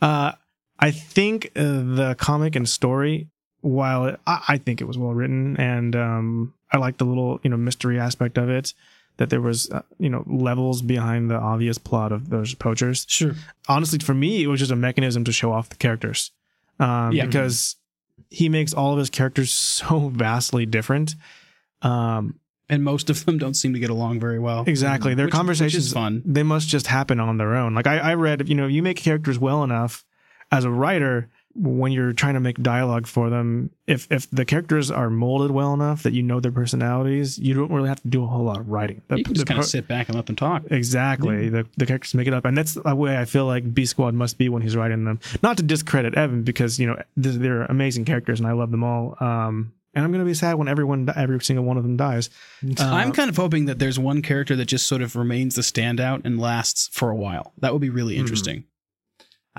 Uh, 0.00 0.32
I 0.78 0.90
think 0.92 1.50
uh, 1.56 1.62
the 1.62 2.14
comic 2.18 2.54
and 2.54 2.68
story, 2.68 3.28
while 3.62 4.04
it, 4.06 4.20
I, 4.28 4.44
I 4.48 4.58
think 4.58 4.80
it 4.80 4.84
was 4.84 4.96
well 4.96 5.12
written, 5.12 5.56
and 5.56 5.96
um, 5.96 6.54
I 6.72 6.78
like 6.78 6.98
the 6.98 7.04
little 7.04 7.40
you 7.42 7.50
know 7.50 7.56
mystery 7.56 7.98
aspect 7.98 8.38
of 8.38 8.48
it, 8.48 8.74
that 9.18 9.30
there 9.30 9.40
was 9.40 9.70
uh, 9.70 9.82
you 9.98 10.08
know 10.08 10.24
levels 10.26 10.82
behind 10.82 11.30
the 11.30 11.36
obvious 11.36 11.78
plot 11.78 12.10
of 12.12 12.30
those 12.30 12.54
poachers. 12.54 13.04
Sure. 13.08 13.34
Honestly, 13.68 13.98
for 13.98 14.14
me, 14.14 14.42
it 14.42 14.46
was 14.48 14.58
just 14.60 14.72
a 14.72 14.76
mechanism 14.76 15.22
to 15.24 15.32
show 15.32 15.52
off 15.52 15.68
the 15.68 15.76
characters, 15.76 16.32
um, 16.80 17.12
Yeah. 17.12 17.26
because 17.26 17.76
he 18.30 18.48
makes 18.48 18.72
all 18.74 18.92
of 18.92 18.98
his 18.98 19.10
characters 19.10 19.52
so 19.78 20.08
vastly 20.08 20.66
different. 20.66 21.14
Um, 21.82 22.40
And 22.70 22.84
most 22.84 23.08
of 23.10 23.24
them 23.24 23.38
don't 23.38 23.54
seem 23.54 23.72
to 23.72 23.78
get 23.80 23.88
along 23.90 24.20
very 24.20 24.38
well. 24.38 24.64
Exactly. 24.66 25.14
Their 25.14 25.26
Which- 25.26 25.32
which 25.32 25.38
conversations 25.38 25.92
fun. 25.92 26.22
They 26.26 26.42
must 26.42 26.68
just 26.68 26.86
happen 26.88 27.18
on 27.20 27.38
their 27.38 27.54
own. 27.54 27.74
Like 27.74 27.86
I, 27.86 27.98
I 27.98 28.14
read, 28.14 28.48
you 28.48 28.54
know, 28.54 28.66
you 28.66 28.82
make 28.82 28.98
characters 28.98 29.38
well 29.38 29.62
enough 29.64 30.04
as 30.52 30.64
a 30.64 30.70
writer 30.70 31.28
when 31.60 31.92
you're 31.92 32.12
trying 32.12 32.34
to 32.34 32.40
make 32.40 32.62
dialogue 32.62 33.06
for 33.06 33.30
them. 33.30 33.70
If 33.86 34.06
if 34.10 34.30
the 34.30 34.44
characters 34.44 34.90
are 34.90 35.10
molded 35.10 35.50
well 35.50 35.74
enough 35.74 36.02
that 36.04 36.12
you 36.12 36.22
know 36.22 36.40
their 36.40 36.52
personalities, 36.52 37.38
you 37.38 37.54
don't 37.54 37.70
really 37.72 37.88
have 37.88 38.00
to 38.02 38.08
do 38.08 38.22
a 38.22 38.26
whole 38.26 38.44
lot 38.44 38.60
of 38.60 38.68
writing. 38.68 39.02
The- 39.08 39.18
You 39.18 39.24
can 39.24 39.34
just 39.34 39.46
kind 39.46 39.58
of 39.58 39.62
pro- 39.64 39.68
sit 39.68 39.88
back 39.88 40.08
and 40.08 40.16
let 40.16 40.26
them 40.26 40.36
talk. 40.36 40.62
Exactly. 40.70 41.48
The, 41.48 41.66
the 41.76 41.86
characters 41.86 42.14
make 42.14 42.26
it 42.26 42.34
up. 42.34 42.44
And 42.44 42.56
that's 42.56 42.74
the 42.74 42.94
way 42.94 43.18
I 43.18 43.24
feel 43.24 43.46
like 43.46 43.72
B 43.74 43.84
Squad 43.86 44.14
must 44.14 44.38
be 44.38 44.48
when 44.48 44.62
he's 44.62 44.76
writing 44.76 45.04
them. 45.04 45.20
Not 45.42 45.56
to 45.56 45.62
discredit 45.62 46.16
Eben 46.16 46.42
because, 46.42 46.78
you 46.78 46.86
know, 46.86 47.00
they're 47.16 47.62
amazing 47.64 48.04
characters 48.04 48.40
and 48.40 48.46
I 48.48 48.52
love 48.52 48.70
them 48.70 48.84
all. 48.84 49.16
Um, 49.20 49.72
and 49.94 50.04
I'm 50.04 50.12
going 50.12 50.22
to 50.24 50.26
be 50.28 50.34
sad 50.34 50.54
when 50.56 50.68
everyone, 50.68 51.10
every 51.16 51.40
single 51.40 51.64
one 51.64 51.76
of 51.76 51.82
them 51.82 51.96
dies. 51.96 52.30
Uh, 52.78 52.84
I'm 52.84 53.10
kind 53.12 53.30
of 53.30 53.36
hoping 53.36 53.64
that 53.64 53.78
there's 53.78 53.98
one 53.98 54.22
character 54.22 54.54
that 54.54 54.66
just 54.66 54.86
sort 54.86 55.02
of 55.02 55.16
remains 55.16 55.56
the 55.56 55.62
standout 55.62 56.24
and 56.24 56.38
lasts 56.38 56.88
for 56.92 57.10
a 57.10 57.16
while. 57.16 57.52
That 57.58 57.72
would 57.72 57.82
be 57.82 57.90
really 57.90 58.14
Hmm. 58.14 58.20
interesting. 58.20 58.64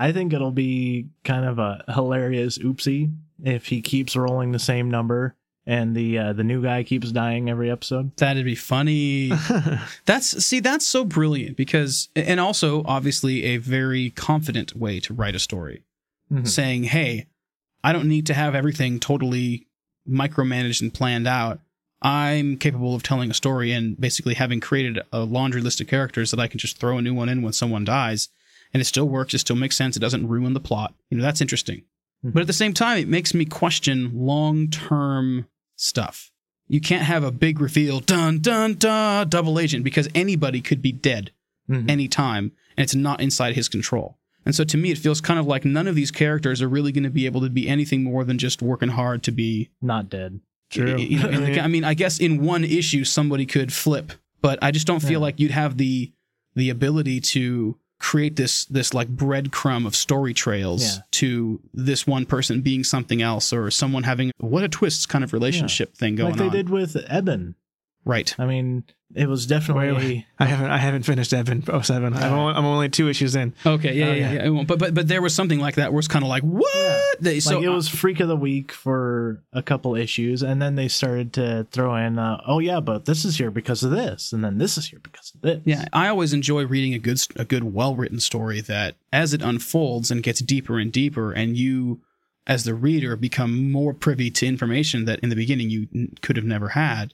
I 0.00 0.12
think 0.12 0.32
it'll 0.32 0.50
be 0.50 1.06
kind 1.24 1.44
of 1.44 1.58
a 1.58 1.84
hilarious 1.88 2.58
oopsie 2.58 3.12
if 3.44 3.66
he 3.66 3.80
keeps 3.82 4.16
rolling 4.16 4.52
the 4.52 4.58
same 4.58 4.90
number 4.90 5.34
and 5.66 5.94
the 5.94 6.18
uh, 6.18 6.32
the 6.32 6.42
new 6.42 6.62
guy 6.62 6.82
keeps 6.82 7.12
dying 7.12 7.50
every 7.50 7.70
episode. 7.70 8.16
That'd 8.16 8.44
be 8.44 8.54
funny. 8.54 9.30
That's 10.06 10.44
see, 10.44 10.58
that's 10.60 10.86
so 10.86 11.04
brilliant 11.04 11.56
because, 11.56 12.08
and 12.16 12.40
also 12.40 12.82
obviously 12.86 13.44
a 13.44 13.58
very 13.58 14.10
confident 14.10 14.74
way 14.74 15.00
to 15.00 15.12
write 15.14 15.34
a 15.34 15.38
story, 15.38 15.82
Mhm. 16.32 16.48
saying, 16.48 16.84
"Hey, 16.84 17.26
I 17.84 17.92
don't 17.92 18.08
need 18.08 18.26
to 18.26 18.34
have 18.34 18.54
everything 18.54 19.00
totally 19.00 19.66
micromanaged 20.08 20.80
and 20.80 20.92
planned 20.92 21.26
out. 21.28 21.60
I'm 22.02 22.56
capable 22.56 22.94
of 22.94 23.02
telling 23.02 23.30
a 23.30 23.34
story 23.34 23.72
and 23.72 24.00
basically 24.00 24.34
having 24.34 24.60
created 24.60 25.00
a 25.12 25.20
laundry 25.24 25.60
list 25.60 25.80
of 25.82 25.86
characters 25.86 26.30
that 26.30 26.40
I 26.40 26.48
can 26.48 26.58
just 26.58 26.78
throw 26.78 26.96
a 26.98 27.02
new 27.02 27.12
one 27.14 27.28
in 27.28 27.42
when 27.42 27.52
someone 27.52 27.84
dies, 27.84 28.28
and 28.72 28.80
it 28.80 28.84
still 28.84 29.08
works. 29.08 29.34
It 29.34 29.38
still 29.38 29.56
makes 29.56 29.76
sense. 29.76 29.96
It 29.96 30.00
doesn't 30.00 30.28
ruin 30.28 30.52
the 30.54 30.60
plot. 30.60 30.94
You 31.10 31.16
know, 31.18 31.22
that's 31.24 31.40
interesting. 31.40 31.82
But 32.22 32.40
at 32.42 32.46
the 32.46 32.52
same 32.52 32.74
time, 32.74 32.98
it 32.98 33.08
makes 33.08 33.32
me 33.32 33.44
question 33.46 34.10
long 34.14 34.68
term 34.68 35.46
stuff. 35.76 36.30
You 36.68 36.80
can't 36.80 37.04
have 37.04 37.24
a 37.24 37.32
big 37.32 37.60
reveal, 37.60 38.00
dun 38.00 38.38
dun 38.40 38.74
dun, 38.74 39.28
double 39.28 39.58
agent, 39.58 39.82
because 39.84 40.08
anybody 40.14 40.60
could 40.60 40.82
be 40.82 40.92
dead 40.92 41.32
Mhm. 41.68 41.90
anytime, 41.90 42.52
and 42.76 42.84
it's 42.84 42.94
not 42.94 43.20
inside 43.20 43.54
his 43.54 43.68
control. 43.68 44.18
And 44.46 44.54
so 44.54 44.64
to 44.64 44.76
me, 44.76 44.90
it 44.90 44.98
feels 44.98 45.20
kind 45.20 45.40
of 45.40 45.46
like 45.46 45.64
none 45.64 45.86
of 45.88 45.94
these 45.94 46.10
characters 46.10 46.62
are 46.62 46.68
really 46.68 46.92
going 46.92 47.04
to 47.04 47.10
be 47.10 47.26
able 47.26 47.40
to 47.40 47.50
be 47.50 47.68
anything 47.68 48.02
more 48.04 48.24
than 48.24 48.38
just 48.38 48.62
working 48.62 48.90
hard 48.90 49.22
to 49.24 49.32
be. 49.32 49.70
Not 49.82 50.08
dead. 50.10 50.40
True. 50.70 50.96
You 50.98 51.18
know, 51.18 51.30
the- 51.44 51.60
I 51.60 51.66
mean, 51.68 51.84
I 51.84 51.94
guess 51.94 52.18
in 52.18 52.40
one 52.42 52.64
issue 52.64 53.04
somebody 53.04 53.46
could 53.46 53.72
flip, 53.72 54.12
but 54.40 54.58
I 54.62 54.70
just 54.70 54.86
don't 54.86 55.00
feel 55.00 55.12
Yeah. 55.12 55.18
like 55.18 55.40
you'd 55.40 55.50
have 55.52 55.76
the 55.78 56.12
the 56.56 56.68
ability 56.70 57.20
to 57.20 57.76
create 58.00 58.34
this 58.36 58.64
this 58.64 58.92
like 58.94 59.14
breadcrumb 59.14 59.86
of 59.86 59.94
story 59.94 60.32
trails 60.34 60.82
Yeah. 60.82 61.02
to 61.12 61.60
this 61.74 62.06
one 62.06 62.24
person 62.26 62.62
being 62.62 62.82
something 62.82 63.20
else 63.22 63.52
or 63.52 63.70
someone 63.70 64.02
having 64.04 64.32
what 64.38 64.64
a 64.64 64.68
twist 64.68 65.08
kind 65.10 65.22
of 65.22 65.32
relationship 65.34 65.94
thing 65.94 66.16
going 66.16 66.32
on. 66.32 66.38
like 66.38 66.38
they 66.38 66.46
on. 66.46 66.52
did 66.52 66.70
with 66.70 66.96
Eben. 67.08 67.54
Right. 68.04 68.34
I 68.38 68.46
mean, 68.46 68.84
it 69.14 69.28
was 69.28 69.46
definitely. 69.46 69.92
Wait, 69.92 69.96
wait. 69.96 70.26
I 70.38 70.46
haven't 70.46 70.70
I 70.70 70.78
haven't 70.78 71.02
finished 71.02 71.34
Eben 71.34 71.62
07. 71.62 72.14
I'm, 72.14 72.32
only, 72.32 72.54
I'm 72.54 72.64
only 72.64 72.88
two 72.88 73.08
issues 73.08 73.34
in. 73.34 73.54
Okay. 73.66 73.94
Yeah. 73.94 74.06
Oh, 74.06 74.12
yeah. 74.12 74.32
yeah. 74.32 74.48
yeah. 74.48 74.62
But 74.64 74.78
but 74.78 74.94
but 74.94 75.08
there 75.08 75.20
was 75.20 75.34
something 75.34 75.58
like 75.58 75.74
that 75.74 75.92
where 75.92 75.98
it's 75.98 76.08
kind 76.08 76.24
of 76.24 76.28
like 76.28 76.42
what? 76.42 77.20
They, 77.20 77.40
so 77.40 77.56
like 77.56 77.64
it 77.64 77.68
was 77.68 77.88
freak 77.88 78.20
of 78.20 78.28
the 78.28 78.36
week 78.36 78.72
for 78.72 79.42
a 79.52 79.62
couple 79.62 79.94
issues, 79.96 80.42
and 80.42 80.62
then 80.62 80.76
they 80.76 80.88
started 80.88 81.32
to 81.34 81.66
throw 81.70 81.94
in, 81.96 82.18
uh, 82.18 82.40
oh 82.46 82.60
yeah, 82.60 82.80
but 82.80 83.04
this 83.04 83.24
is 83.24 83.36
here 83.36 83.50
because 83.50 83.82
of 83.82 83.90
this, 83.90 84.32
and 84.32 84.42
then 84.42 84.58
this 84.58 84.78
is 84.78 84.88
here 84.88 85.00
because 85.02 85.32
of 85.34 85.42
this. 85.42 85.60
Yeah, 85.64 85.86
I 85.92 86.08
always 86.08 86.32
enjoy 86.32 86.64
reading 86.64 86.94
a 86.94 86.98
good, 86.98 87.20
a 87.36 87.44
good, 87.44 87.64
well-written 87.74 88.20
story 88.20 88.62
that, 88.62 88.94
as 89.12 89.34
it 89.34 89.42
unfolds 89.42 90.10
and 90.10 90.22
gets 90.22 90.40
deeper 90.40 90.78
and 90.78 90.90
deeper, 90.90 91.32
and 91.32 91.56
you, 91.58 92.00
as 92.46 92.64
the 92.64 92.74
reader, 92.74 93.16
become 93.16 93.70
more 93.70 93.92
privy 93.92 94.30
to 94.30 94.46
information 94.46 95.04
that 95.04 95.18
in 95.20 95.28
the 95.28 95.36
beginning 95.36 95.68
you 95.68 95.88
n- 95.94 96.14
could 96.22 96.36
have 96.36 96.46
never 96.46 96.68
had. 96.70 97.12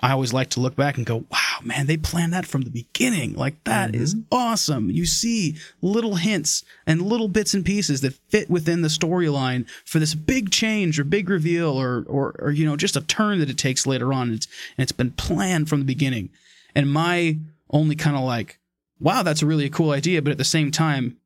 I 0.00 0.12
always 0.12 0.32
like 0.32 0.50
to 0.50 0.60
look 0.60 0.76
back 0.76 0.96
and 0.96 1.04
go, 1.04 1.24
"Wow, 1.30 1.58
man, 1.62 1.86
they 1.86 1.96
planned 1.96 2.32
that 2.32 2.46
from 2.46 2.62
the 2.62 2.70
beginning. 2.70 3.34
Like 3.34 3.62
that 3.64 3.94
is 3.94 4.14
mm-hmm. 4.14 4.22
awesome." 4.32 4.90
You 4.90 5.06
see 5.06 5.56
little 5.82 6.16
hints 6.16 6.64
and 6.86 7.02
little 7.02 7.28
bits 7.28 7.54
and 7.54 7.64
pieces 7.64 8.00
that 8.02 8.14
fit 8.28 8.48
within 8.48 8.82
the 8.82 8.88
storyline 8.88 9.68
for 9.84 9.98
this 9.98 10.14
big 10.14 10.50
change 10.50 11.00
or 11.00 11.04
big 11.04 11.28
reveal 11.28 11.70
or, 11.70 12.04
or, 12.06 12.34
or 12.38 12.50
you 12.50 12.64
know, 12.64 12.76
just 12.76 12.96
a 12.96 13.00
turn 13.00 13.40
that 13.40 13.50
it 13.50 13.58
takes 13.58 13.86
later 13.86 14.12
on. 14.12 14.32
It's, 14.32 14.46
and 14.76 14.82
it's 14.82 14.92
been 14.92 15.10
planned 15.12 15.68
from 15.68 15.80
the 15.80 15.86
beginning. 15.86 16.30
And 16.74 16.92
my 16.92 17.38
only 17.70 17.96
kind 17.96 18.16
of 18.16 18.22
like, 18.22 18.58
wow, 19.00 19.22
that's 19.22 19.42
a 19.42 19.46
really 19.46 19.68
cool 19.70 19.90
idea. 19.90 20.22
But 20.22 20.32
at 20.32 20.38
the 20.38 20.44
same 20.44 20.70
time, 20.70 21.16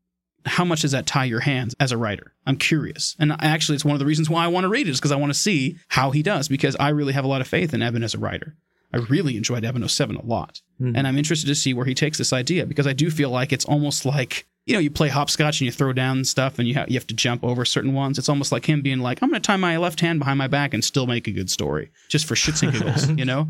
how 0.46 0.64
much 0.64 0.82
does 0.82 0.92
that 0.92 1.06
tie 1.06 1.24
your 1.24 1.40
hands 1.40 1.74
as 1.78 1.92
a 1.92 1.96
writer? 1.96 2.32
I'm 2.46 2.56
curious. 2.56 3.14
And 3.18 3.32
actually, 3.40 3.76
it's 3.76 3.84
one 3.84 3.94
of 3.94 4.00
the 4.00 4.06
reasons 4.06 4.28
why 4.28 4.44
I 4.44 4.48
want 4.48 4.64
to 4.64 4.68
read 4.68 4.86
it 4.88 4.90
is 4.90 4.98
because 4.98 5.12
I 5.12 5.16
want 5.16 5.32
to 5.32 5.38
see 5.38 5.78
how 5.88 6.10
he 6.10 6.22
does 6.22 6.48
because 6.48 6.76
I 6.80 6.88
really 6.90 7.12
have 7.12 7.24
a 7.24 7.28
lot 7.28 7.40
of 7.40 7.46
faith 7.48 7.72
in 7.74 7.82
Eben 7.82 8.02
as 8.02 8.14
a 8.14 8.18
writer. 8.18 8.56
I 8.92 8.98
really 8.98 9.36
enjoyed 9.36 9.64
Eben 9.64 9.86
07 9.88 10.16
a 10.16 10.24
lot. 10.24 10.60
Mhm. 10.80 10.92
And 10.96 11.06
I'm 11.06 11.16
interested 11.16 11.46
to 11.46 11.54
see 11.54 11.72
where 11.72 11.86
he 11.86 11.94
takes 11.94 12.18
this 12.18 12.32
idea 12.32 12.66
because 12.66 12.86
I 12.86 12.92
do 12.92 13.10
feel 13.10 13.30
like 13.30 13.52
it's 13.52 13.64
almost 13.64 14.04
like, 14.04 14.46
you 14.66 14.74
know, 14.74 14.80
you 14.80 14.90
play 14.90 15.08
hopscotch 15.08 15.60
and 15.60 15.66
you 15.66 15.72
throw 15.72 15.92
down 15.92 16.24
stuff 16.24 16.58
and 16.58 16.68
you, 16.68 16.74
ha- 16.74 16.84
you 16.88 16.94
have 16.94 17.06
to 17.06 17.14
jump 17.14 17.42
over 17.42 17.64
certain 17.64 17.94
ones. 17.94 18.18
It's 18.18 18.28
almost 18.28 18.52
like 18.52 18.66
him 18.68 18.82
being 18.82 18.98
like, 19.00 19.22
I'm 19.22 19.30
going 19.30 19.40
to 19.40 19.46
tie 19.46 19.56
my 19.56 19.76
left 19.78 20.00
hand 20.00 20.18
behind 20.18 20.38
my 20.38 20.46
back 20.46 20.74
and 20.74 20.84
still 20.84 21.06
make 21.06 21.26
a 21.26 21.32
good 21.32 21.50
story 21.50 21.90
just 22.08 22.26
for 22.26 22.34
shits 22.34 22.62
and 22.62 22.72
giggles, 22.72 23.08
you 23.18 23.24
know? 23.24 23.48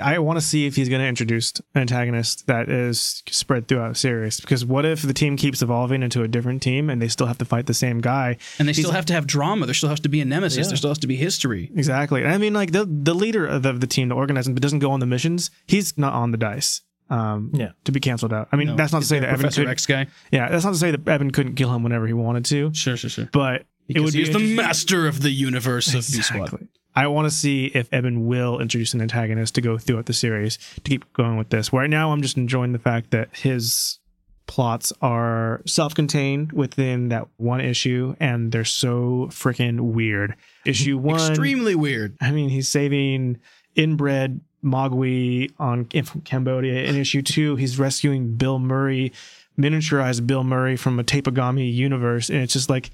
I 0.00 0.18
want 0.18 0.38
to 0.38 0.44
see 0.44 0.66
if 0.66 0.76
he's 0.76 0.88
going 0.88 1.00
to 1.00 1.06
introduce 1.06 1.52
an 1.74 1.82
antagonist 1.82 2.46
that 2.46 2.68
is 2.68 3.22
spread 3.30 3.68
throughout 3.68 3.90
the 3.90 3.94
series. 3.94 4.40
Because 4.40 4.64
what 4.64 4.84
if 4.84 5.02
the 5.02 5.14
team 5.14 5.36
keeps 5.36 5.62
evolving 5.62 6.02
into 6.02 6.22
a 6.22 6.28
different 6.28 6.62
team 6.62 6.90
and 6.90 7.00
they 7.00 7.08
still 7.08 7.26
have 7.28 7.38
to 7.38 7.44
fight 7.44 7.66
the 7.66 7.74
same 7.74 8.00
guy? 8.00 8.36
And 8.58 8.66
they 8.68 8.72
still 8.72 8.90
have 8.90 9.06
to 9.06 9.12
have 9.12 9.26
drama. 9.26 9.66
There 9.66 9.74
still 9.74 9.88
has 9.90 10.00
to 10.00 10.08
be 10.08 10.20
a 10.20 10.24
nemesis. 10.24 10.66
There 10.68 10.76
still 10.76 10.90
has 10.90 10.98
to 10.98 11.06
be 11.06 11.16
history. 11.16 11.70
Exactly. 11.76 12.24
I 12.24 12.38
mean, 12.38 12.54
like 12.54 12.72
the 12.72 12.84
the 12.84 13.14
leader 13.14 13.46
of 13.46 13.62
the, 13.62 13.72
the 13.72 13.86
team, 13.86 14.08
the 14.08 14.14
organizer, 14.16 14.52
but 14.52 14.62
doesn't 14.62 14.80
go 14.80 14.90
on 14.90 15.00
the 15.00 15.06
missions. 15.06 15.50
He's 15.66 15.96
not 15.96 16.12
on 16.12 16.30
the 16.32 16.38
dice. 16.38 16.80
Um, 17.10 17.50
Yeah. 17.54 17.72
To 17.84 17.92
be 17.92 18.00
canceled 18.00 18.32
out. 18.32 18.48
I 18.50 18.56
mean, 18.56 18.68
No, 18.68 18.76
that's 18.76 18.92
not 18.92 19.02
to 19.02 19.06
say 19.06 19.20
there 19.20 19.28
that 19.28 19.34
Eben 19.34 19.40
Professor 19.42 19.62
could. 19.62 19.70
X 19.70 19.86
guy. 19.86 20.06
Yeah, 20.32 20.48
that's 20.48 20.64
not 20.64 20.72
to 20.72 20.78
say 20.78 20.90
that 20.90 21.06
Eben 21.06 21.30
couldn't 21.30 21.54
kill 21.54 21.72
him 21.72 21.82
whenever 21.82 22.06
he 22.06 22.14
wanted 22.14 22.44
to. 22.46 22.72
Sure, 22.74 22.96
sure, 22.96 23.10
sure. 23.10 23.28
But 23.32 23.60
it 23.60 23.66
Because 23.88 24.04
would 24.04 24.12
be 24.14 24.24
he's 24.24 24.32
the 24.32 24.54
master 24.56 25.06
of 25.06 25.20
the 25.22 25.30
universe 25.30 25.88
of 25.94 26.06
B 26.10 26.22
Squad. 26.22 26.66
I 26.94 27.06
want 27.08 27.26
to 27.26 27.34
see 27.34 27.66
if 27.66 27.92
Eben 27.92 28.26
will 28.26 28.60
introduce 28.60 28.94
an 28.94 29.00
antagonist 29.00 29.54
to 29.56 29.60
go 29.60 29.78
throughout 29.78 30.06
the 30.06 30.12
series 30.12 30.58
to 30.76 30.80
keep 30.82 31.12
going 31.12 31.36
with 31.36 31.50
this. 31.50 31.72
Right 31.72 31.90
now, 31.90 32.12
I'm 32.12 32.22
just 32.22 32.36
enjoying 32.36 32.72
the 32.72 32.78
fact 32.78 33.10
that 33.10 33.30
his 33.32 33.98
plots 34.46 34.92
are 35.00 35.62
self-contained 35.66 36.52
within 36.52 37.08
that 37.08 37.26
one 37.36 37.60
issue, 37.60 38.14
and 38.20 38.52
they're 38.52 38.64
so 38.64 39.28
freaking 39.30 39.80
weird. 39.80 40.36
Issue 40.64 40.98
one, 40.98 41.16
Extremely 41.16 41.74
weird. 41.74 42.16
I 42.20 42.30
mean, 42.30 42.48
he's 42.48 42.68
saving 42.68 43.40
inbred 43.74 44.40
Mogwai 44.64 45.50
on 45.58 45.88
in 45.92 46.04
from 46.04 46.20
Cambodia. 46.22 46.84
In 46.84 46.96
issue 46.96 47.22
two, 47.22 47.56
he's 47.56 47.78
rescuing 47.78 48.36
Bill 48.36 48.58
Murray, 48.58 49.12
miniaturized 49.58 50.26
Bill 50.26 50.44
Murray 50.44 50.76
from 50.76 50.98
a 50.98 51.04
Tapigami 51.04 51.72
universe, 51.72 52.30
and 52.30 52.38
it's 52.38 52.52
just 52.52 52.70
like 52.70 52.90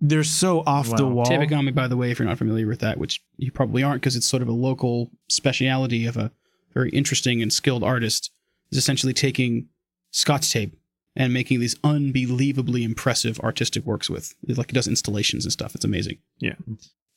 they're 0.00 0.24
so 0.24 0.60
off 0.66 0.94
the 0.96 1.06
Wow. 1.06 1.12
wall. 1.12 1.26
Tapigami, 1.26 1.74
by 1.74 1.88
the 1.88 1.96
way, 1.96 2.10
if 2.10 2.18
you're 2.18 2.28
not 2.28 2.38
familiar 2.38 2.66
with 2.66 2.80
that, 2.80 2.98
which 2.98 3.20
you 3.36 3.50
probably 3.50 3.82
aren't 3.82 4.00
because 4.00 4.16
it's 4.16 4.26
sort 4.26 4.42
of 4.42 4.48
a 4.48 4.52
local 4.52 5.10
speciality 5.28 6.06
of 6.06 6.16
a 6.16 6.30
very 6.74 6.90
interesting 6.90 7.42
and 7.42 7.52
skilled 7.52 7.82
artist, 7.82 8.30
is 8.70 8.78
essentially 8.78 9.12
taking 9.12 9.68
Scotch 10.10 10.52
tape 10.52 10.76
and 11.16 11.32
making 11.32 11.58
these 11.60 11.74
unbelievably 11.82 12.84
impressive 12.84 13.40
artistic 13.40 13.84
works 13.84 14.08
with. 14.08 14.34
Like 14.46 14.70
he 14.70 14.74
does 14.74 14.86
installations 14.86 15.44
and 15.44 15.52
stuff. 15.52 15.74
It's 15.74 15.84
amazing. 15.84 16.18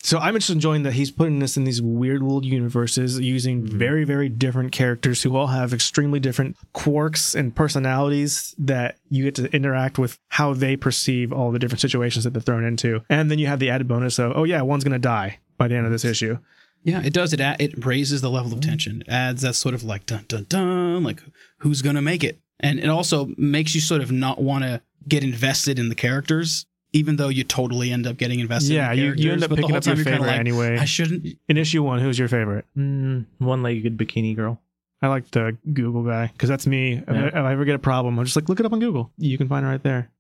So 0.04 0.18
I'm 0.18 0.34
just 0.34 0.50
enjoying 0.50 0.84
that 0.84 0.94
he's 0.94 1.12
putting 1.12 1.40
this 1.40 1.58
in 1.58 1.64
these 1.64 1.82
weird 1.82 2.24
little 2.24 2.44
universes 2.44 3.20
using 3.20 3.64
mm-hmm. 3.64 3.78
very, 3.78 4.04
very 4.04 4.30
different 4.30 4.72
characters 4.72 5.22
who 5.22 5.36
all 5.36 5.48
have 5.48 5.74
extremely 5.74 6.20
different 6.20 6.58
quirks 6.74 7.36
and 7.36 7.56
personalities 7.56 8.56
that 8.58 8.98
you 9.10 9.24
get 9.24 9.36
to 9.36 9.54
interact 9.56 10.00
with 10.00 10.18
how 10.30 10.54
they 10.54 10.76
perceive 10.76 11.32
all 11.32 11.52
the 11.52 11.60
different 11.60 11.82
situations 11.82 12.24
that 12.24 12.32
they're 12.34 12.42
thrown 12.42 12.64
into. 12.64 13.02
And 13.10 13.30
then 13.30 13.38
you 13.38 13.48
have 13.48 13.60
the 13.60 13.70
added 13.70 13.88
bonus 13.88 14.18
of, 14.18 14.34
oh 14.36 14.44
yeah, 14.44 14.62
one's 14.62 14.84
gonna 14.84 15.00
die 15.00 15.40
by 15.58 15.68
the 15.68 15.76
end 15.76 15.86
of 15.86 15.92
this 15.92 16.06
issue. 16.06 16.40
Yeah, 16.84 17.04
it 17.04 17.14
does. 17.14 17.32
It 17.32 17.40
it 17.40 17.86
raises 17.86 18.22
the 18.22 18.30
level 18.32 18.54
of 18.54 18.60
mm-hmm. 18.60 18.70
tension. 18.70 19.02
It 19.02 19.10
adds 19.10 19.44
that 19.44 19.54
sort 19.54 19.76
of 19.76 19.84
like 19.84 20.08
dun 20.08 20.26
dun 20.28 20.46
dun, 20.50 21.04
like 21.04 21.22
who's 21.60 21.84
gonna 21.84 22.02
make 22.02 22.24
it, 22.24 22.40
and 22.60 22.80
it 22.80 22.90
also 22.90 23.30
makes 23.38 23.76
you 23.76 23.82
sort 23.82 24.02
of 24.02 24.12
not 24.12 24.42
want 24.42 24.64
to 24.64 24.82
get 25.08 25.24
invested 25.24 25.78
in 25.78 25.90
the 25.90 25.96
characters, 25.96 26.66
even 26.94 27.16
though 27.16 27.30
you 27.30 27.44
totally 27.44 27.92
end 27.92 28.06
up 28.06 28.18
getting 28.18 28.40
invested. 28.40 28.74
Yeah, 28.74 28.92
in 28.92 28.98
the 28.98 29.04
you, 29.04 29.14
you 29.16 29.32
end 29.32 29.44
up 29.44 29.50
picking 29.50 29.70
whole 29.70 29.78
up 29.78 29.86
your 29.86 29.96
you're 29.96 30.04
kinda 30.04 30.18
favorite 30.20 30.32
like, 30.32 30.40
anyway. 30.40 30.78
I 30.78 30.86
shouldn't. 30.86 31.38
in 31.48 31.58
issue 31.58 31.84
one, 31.84 32.00
who's 32.00 32.20
your 32.20 32.28
favorite? 32.28 32.66
Mm, 32.78 33.26
one-legged 33.40 33.98
bikini 33.98 34.36
girl. 34.36 34.62
I 35.02 35.08
like 35.08 35.32
the 35.32 35.58
Google 35.74 36.04
guy 36.04 36.28
because 36.28 36.50
that's 36.50 36.68
me. 36.68 36.94
If, 36.94 37.10
I, 37.10 37.28
if 37.28 37.36
I 37.36 37.52
ever 37.54 37.66
get 37.66 37.76
a 37.76 37.80
problem, 37.80 38.20
I'm 38.20 38.26
just 38.26 38.36
like, 38.36 38.50
look 38.50 38.60
it 38.60 38.66
up 38.66 38.74
on 38.74 38.80
Google. 38.80 39.12
You 39.18 39.38
can 39.38 39.48
find 39.48 39.66
it 39.66 39.70
right 39.70 39.82
there. 39.82 40.12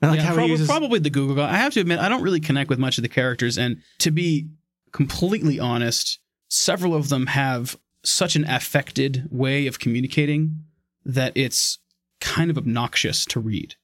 I 0.00 0.08
like 0.08 0.18
yeah, 0.18 0.24
how 0.24 0.34
prob- 0.34 0.46
he 0.46 0.52
uses. 0.52 0.66
probably 0.66 0.98
the 0.98 1.10
Google 1.10 1.36
guy. 1.36 1.52
I 1.52 1.56
have 1.56 1.72
to 1.74 1.80
admit, 1.80 2.00
I 2.00 2.08
don't 2.08 2.22
really 2.22 2.40
connect 2.40 2.70
with 2.70 2.78
much 2.78 2.98
of 2.98 3.02
the 3.02 3.08
characters, 3.08 3.58
and 3.58 3.82
to 3.98 4.10
be 4.10 4.48
completely 4.90 5.60
honest, 5.60 6.18
several 6.48 6.94
of 6.94 7.08
them 7.08 7.26
have 7.26 7.76
such 8.04 8.34
an 8.34 8.44
affected 8.48 9.28
way 9.30 9.66
of 9.66 9.78
communicating 9.78 10.64
that 11.04 11.32
it's 11.36 11.78
kind 12.20 12.50
of 12.50 12.58
obnoxious 12.58 13.24
to 13.26 13.40
read. 13.40 13.76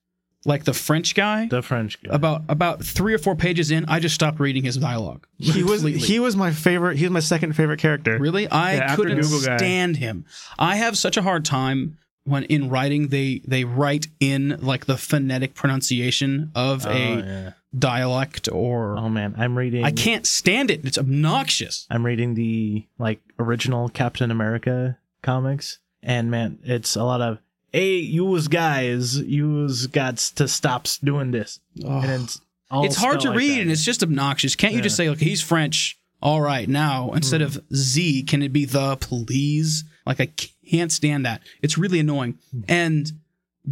Like 0.45 0.65
the 0.65 0.73
French 0.73 1.15
guy, 1.17 1.47
The 1.49 1.63
French 1.63 2.01
guy. 2.03 2.15
about 2.15 2.43
about 2.49 2.83
three 2.85 3.13
or 3.13 3.19
four 3.19 3.35
pages 3.35 3.71
in, 3.71 3.85
I 3.87 3.99
just 3.99 4.15
stopped 4.15 4.39
reading 4.41 4.63
his 4.65 4.77
dialogue. 4.77 5.27
he 5.37 5.63
was 5.65 5.83
he 5.83 6.21
was 6.21 6.37
my 6.37 6.53
favorite. 6.53 6.97
He 6.97 7.05
was 7.05 7.11
my 7.13 7.21
second 7.21 7.55
favorite 7.55 7.81
character. 7.81 8.19
Really? 8.19 8.49
I 8.49 8.75
Yeah, 8.77 8.95
couldn't 8.97 9.21
Google 9.21 9.41
guy. 9.45 9.57
stand 9.57 9.97
him. 9.97 10.25
I 10.59 10.77
have 10.77 10.97
such 10.97 11.17
a 11.17 11.23
hard 11.23 11.45
time 11.45 11.99
when 12.25 12.45
in 12.45 12.69
writing 12.71 13.09
they 13.09 13.43
they 13.47 13.65
write 13.65 14.07
in 14.21 14.59
like 14.61 14.87
the 14.87 14.97
phonetic 14.97 15.55
pronunciation 15.55 16.53
of 16.55 16.87
Oh, 16.87 16.91
a 16.91 17.17
yeah. 17.19 17.51
dialect 17.77 18.49
or 18.53 18.97
Oh 18.97 19.09
man, 19.09 19.35
I'm 19.37 19.59
reading. 19.59 19.85
I 19.85 19.91
can't 19.91 20.27
stand 20.27 20.71
it. 20.71 20.85
It's 20.85 20.99
obnoxious. 20.99 21.87
I'm 21.91 22.07
reading 22.07 22.35
the 22.35 22.87
like 22.99 23.21
original 23.41 23.89
Captain 23.89 24.31
America 24.31 24.99
comics, 25.23 25.79
and 26.03 26.31
man, 26.31 26.59
it's 26.63 26.95
a 26.97 27.03
lot 27.03 27.21
of 27.21 27.39
hey, 27.73 27.97
yous 27.99 28.49
guys, 28.49 29.19
yous 29.19 29.87
got 29.87 30.17
to 30.37 30.49
stop 30.49 30.87
doing 31.03 31.31
this, 31.31 31.61
and 31.83 32.23
it's 32.23 32.41
it's 32.71 32.97
hard 32.97 33.21
to 33.21 33.29
like 33.31 33.39
read 33.39 33.57
that. 33.57 33.61
and 33.63 33.71
it's 33.71 33.85
just 33.85 34.03
obnoxious. 34.03 34.57
Can't 34.57 34.75
you 34.75 34.83
just 34.83 34.97
say 34.97 35.09
like 35.09 35.19
he's 35.19 35.43
French? 35.43 35.99
All 36.21 36.41
right, 36.41 36.69
now 36.69 37.13
instead 37.13 37.43
of 37.43 37.55
hmm. 37.55 37.75
Z, 37.75 38.23
can 38.25 38.43
it 38.43 38.53
be 38.53 38.65
the 38.65 38.97
please? 38.97 39.85
Like 40.07 40.21
I 40.21 40.29
can't 40.69 40.91
stand 40.91 41.27
that. 41.27 41.43
It's 41.63 41.79
really 41.79 42.01
annoying. 42.01 42.39
Hmm. 42.51 42.61
And 42.69 43.13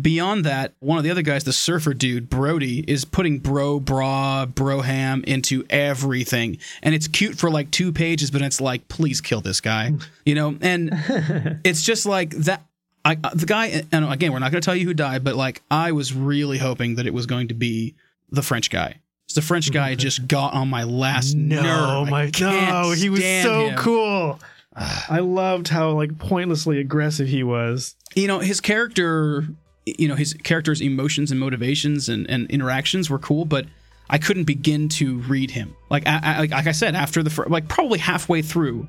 beyond 0.01 0.45
that, 0.45 0.75
one 0.81 0.99
of 0.99 1.05
the 1.05 1.11
other 1.11 1.23
guys, 1.23 1.45
the 1.45 1.53
surfer 1.53 1.95
dude, 1.95 2.29
Brody, 2.29 2.85
is 2.87 3.05
putting 3.05 3.39
bro, 3.39 3.81
bra, 3.81 4.47
broham 4.47 5.25
into 5.25 5.65
everything. 5.71 6.59
And 6.83 6.95
it's 6.95 7.09
cute 7.09 7.37
for 7.37 7.51
like 7.51 7.71
two 7.71 7.93
pages, 7.93 8.31
but 8.31 8.43
it's 8.43 8.61
like, 8.61 8.89
please 8.89 9.21
kill 9.21 9.41
this 9.41 9.61
guy. 9.61 9.93
You 10.25 10.35
know? 10.35 10.59
And 10.61 10.91
it's 11.65 11.83
just 11.83 12.05
like 12.05 12.31
that. 12.31 12.65
I, 13.07 13.17
uh, 13.23 13.31
the 13.35 13.47
guy, 13.47 13.85
and 13.93 14.05
again, 14.13 14.33
we're 14.33 14.39
not 14.41 14.51
going 14.51 14.61
to 14.61 14.65
tell 14.65 14.75
you 14.77 14.85
who 14.87 14.95
died, 14.95 15.23
but 15.23 15.37
like, 15.37 15.63
I 15.71 15.93
was 15.93 16.13
really 16.13 16.59
hoping 16.59 16.97
that 16.97 17.07
it 17.07 17.15
was 17.15 17.27
going 17.27 17.49
to 17.49 17.55
be 17.55 17.95
the 18.31 18.43
French 18.43 18.69
guy. 18.71 18.97
The 19.35 19.43
French 19.43 19.71
guy 19.73 19.95
just 19.95 20.27
got 20.29 20.55
on 20.55 20.69
my 20.69 20.85
last 20.85 21.35
No, 21.35 21.63
nerve. 21.63 22.09
My 22.11 22.31
no, 22.41 22.91
he 22.93 23.09
was 23.09 23.21
so 23.43 23.69
him. 23.69 23.77
cool. 23.77 24.41
I 24.75 25.21
loved 25.21 25.69
how 25.69 25.91
like 25.93 26.19
pointlessly 26.19 26.79
aggressive 26.81 27.29
he 27.29 27.43
was. 27.43 27.95
you 28.15 28.27
know 28.29 28.39
his 28.41 28.61
character 28.61 29.45
you 29.85 30.09
know 30.09 30.15
his 30.17 30.35
character's 30.35 30.81
emotions 30.83 31.31
and 31.31 31.39
motivations 31.41 32.09
and, 32.09 32.29
and 32.29 32.51
interactions 32.51 33.09
were 33.09 33.19
cool 33.21 33.45
but 33.45 33.67
i 34.11 34.19
couldn't 34.19 34.45
begin 34.45 34.89
to 34.89 35.19
read 35.21 35.51
him 35.51 35.75
like 35.91 36.07
I, 36.07 36.21
I, 36.23 36.39
like, 36.41 36.51
like 36.51 36.67
i 36.67 36.73
said 36.73 36.95
after 36.97 37.23
the 37.23 37.31
fir- 37.31 37.47
like 37.47 37.69
probably 37.69 37.99
halfway 38.01 38.43
through 38.43 38.89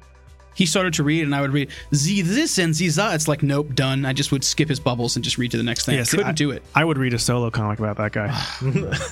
he 0.57 0.65
started 0.65 0.93
to 0.95 1.03
read 1.03 1.23
and 1.23 1.33
i 1.33 1.39
would 1.39 1.51
read. 1.53 1.69
Z 1.93 2.23
this 2.23 2.57
and 2.57 2.73
z 2.75 2.89
that 2.89 3.15
it's 3.15 3.27
like 3.27 3.43
nope 3.43 3.73
done. 3.75 4.03
I 4.05 4.11
just 4.11 4.31
would 4.31 4.43
skip 4.43 4.67
his 4.67 4.79
bubbles 4.79 5.15
and 5.15 5.23
just 5.23 5.37
read 5.37 5.51
to 5.51 5.57
the 5.57 5.63
next 5.63 5.85
thing. 5.85 5.95
Yeah, 5.95 6.01
i 6.01 6.03
see, 6.03 6.17
couldn't 6.17 6.31
I- 6.31 6.33
do 6.33 6.51
it. 6.51 6.63
I 6.75 6.83
would 6.83 6.97
read 6.97 7.13
a 7.13 7.19
solo 7.19 7.49
comic 7.51 7.79
about 7.79 7.97
that 7.97 8.11
guy. 8.11 8.35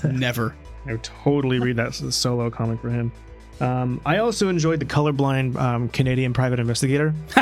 never. 0.12 0.56
I 0.88 0.94
would 0.94 1.04
totally 1.04 1.60
read 1.60 1.78
that 1.78 1.94
solo 1.94 2.50
comic 2.50 2.80
for 2.82 2.90
him. 2.90 3.12
Um, 3.62 4.02
I 4.06 4.18
also 4.18 4.50
enjoyed 4.50 4.80
the 4.80 4.86
colorblind 4.86 5.56
um, 5.56 5.90
Canadian 5.90 6.34
private 6.34 6.60
investigator. 6.60 7.14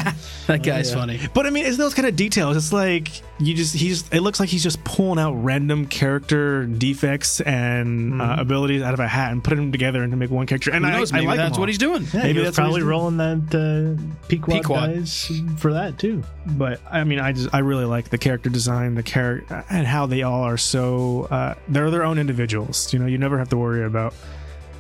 that 0.48 0.62
guy's 0.62 0.93
funny 0.93 1.20
But 1.34 1.48
I 1.48 1.50
mean, 1.50 1.65
it's 1.65 1.77
those 1.77 1.93
kind 1.93 2.08
of 2.08 2.15
details. 2.15 2.55
It's 2.55 2.72
like 2.72 3.10
you 3.39 3.53
just 3.55 3.74
he's. 3.74 4.08
It 4.10 4.20
looks 4.22 4.39
like 4.39 4.50
he's 4.50 4.63
just 4.63 4.84
pulling 4.84 5.20
out 5.20 5.34
random 5.34 5.88
character 5.88 6.65
defects 6.65 7.41
and 7.41 8.22
uh, 8.22 8.36
abilities 8.38 8.84
out 8.84 8.93
of 8.93 9.00
a 9.00 9.08
hat 9.08 9.32
and 9.32 9.43
putting 9.43 9.60
them 9.60 9.72
together 9.72 10.03
into 10.03 10.15
make 10.15 10.29
one 10.29 10.46
character. 10.46 10.72
And 10.72 10.86
who 10.86 10.91
I, 10.91 10.98
knows 10.98 11.12
I 11.12 11.17
maybe 11.17 11.27
like 11.27 11.38
that's 11.38 11.58
what 11.58 11.70
he's 11.70 11.77
doing 11.77 12.03
Yeah, 12.13 12.24
Maybe 12.24 12.39
he 12.39 12.46
that's 12.46 12.58
probably 12.58 12.84
rolling 12.84 13.17
that 13.17 13.38
uh, 13.53 14.01
Pequod, 14.27 14.62
Pequod. 14.62 14.93
guys 14.96 15.32
for 15.58 15.74
that 15.74 15.98
too. 15.98 16.24
But 16.46 16.79
I 16.91 17.03
mean, 17.03 17.20
I 17.20 17.32
just 17.32 17.53
I 17.53 17.60
really 17.60 17.86
like 17.86 18.10
the 18.10 18.17
character 18.17 18.50
design, 18.50 18.96
the 18.96 19.03
character, 19.03 19.65
and 19.70 19.88
how 19.88 20.05
they 20.05 20.22
all 20.22 20.43
are 20.43 20.58
so. 20.58 21.27
Uh, 21.32 21.55
they're 21.67 21.89
their 21.89 22.03
own 22.03 22.20
individuals. 22.20 22.93
You 22.93 23.00
know, 23.00 23.08
you 23.08 23.17
never 23.17 23.38
have 23.39 23.50
to 23.50 23.58
worry 23.58 23.84
about 23.84 24.13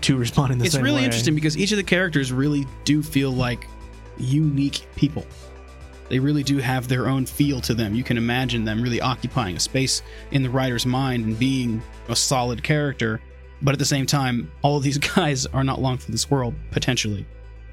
two 0.03 0.17
responding 0.17 0.59
the 0.59 0.65
it's 0.65 0.75
same 0.75 0.83
really 0.83 0.97
way. 0.97 1.05
interesting 1.05 1.33
because 1.33 1.57
each 1.57 1.71
of 1.71 1.77
the 1.77 1.83
characters 1.83 2.31
really 2.31 2.65
do 2.83 3.01
feel 3.01 3.31
like 3.31 3.67
unique 4.17 4.85
people. 4.95 5.25
They 6.09 6.19
really 6.19 6.43
do 6.43 6.57
have 6.57 6.87
their 6.87 7.07
own 7.07 7.25
feel 7.25 7.61
to 7.61 7.73
them. 7.73 7.95
You 7.95 8.03
can 8.03 8.17
imagine 8.17 8.65
them 8.65 8.81
really 8.81 9.01
occupying 9.01 9.55
a 9.55 9.59
space 9.59 10.03
in 10.31 10.43
the 10.43 10.49
writer's 10.49 10.85
mind 10.85 11.25
and 11.25 11.39
being 11.39 11.81
a 12.09 12.15
solid 12.15 12.61
character. 12.61 13.21
But 13.61 13.71
at 13.71 13.79
the 13.79 13.85
same 13.85 14.05
time, 14.05 14.51
all 14.61 14.77
of 14.77 14.83
these 14.83 14.97
guys 15.15 15.45
are 15.47 15.63
not 15.63 15.81
long 15.81 15.97
for 15.97 16.11
this 16.11 16.29
world, 16.29 16.53
potentially. 16.71 17.25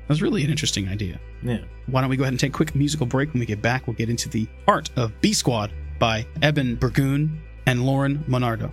That's 0.09 0.23
really 0.23 0.43
an 0.45 0.51
interesting 0.51 0.89
idea. 0.89 1.21
Yeah. 1.43 1.59
Why 1.87 2.01
don't 2.01 2.11
we 2.11 2.17
go 2.17 2.23
ahead 2.23 2.33
and 2.33 2.41
take 2.41 2.53
a 2.53 2.57
quick 2.57 2.75
musical 2.75 3.07
break? 3.07 3.33
When 3.33 3.41
we 3.41 3.47
get 3.47 3.61
back, 3.61 3.87
we'll 3.87 3.95
get 3.95 4.09
into 4.09 4.29
the 4.29 4.47
art 4.67 4.91
of 4.97 5.13
B 5.21 5.33
Squad 5.33 5.73
by 5.99 6.27
Eben 6.43 6.77
Burgoon 6.77 7.43
and 7.67 7.85
Lauren 7.85 8.25
Monardo. 8.27 8.73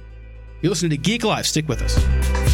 You're 0.61 0.69
listening 0.71 0.91
to 0.91 0.97
Geek 0.97 1.23
Life. 1.23 1.45
Stick 1.45 1.67
with 1.67 1.81
us. 1.81 2.46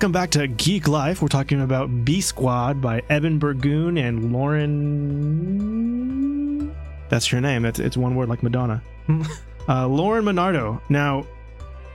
Welcome 0.00 0.12
back 0.12 0.30
to 0.30 0.46
Geek 0.48 0.88
Life. 0.88 1.20
We're 1.20 1.28
talking 1.28 1.60
about 1.60 2.06
B 2.06 2.22
Squad 2.22 2.80
by 2.80 3.02
Eben 3.10 3.38
Burgoon 3.38 3.98
and 3.98 4.32
Lauren. 4.32 4.74
That's 7.10 7.30
your 7.30 7.42
name. 7.42 7.66
It's, 7.66 7.78
it's 7.78 7.98
one 7.98 8.14
word 8.14 8.30
like 8.30 8.42
Madonna. 8.42 8.82
uh, 9.68 9.86
Lauren 9.86 10.24
Minardo. 10.24 10.80
Now, 10.88 11.26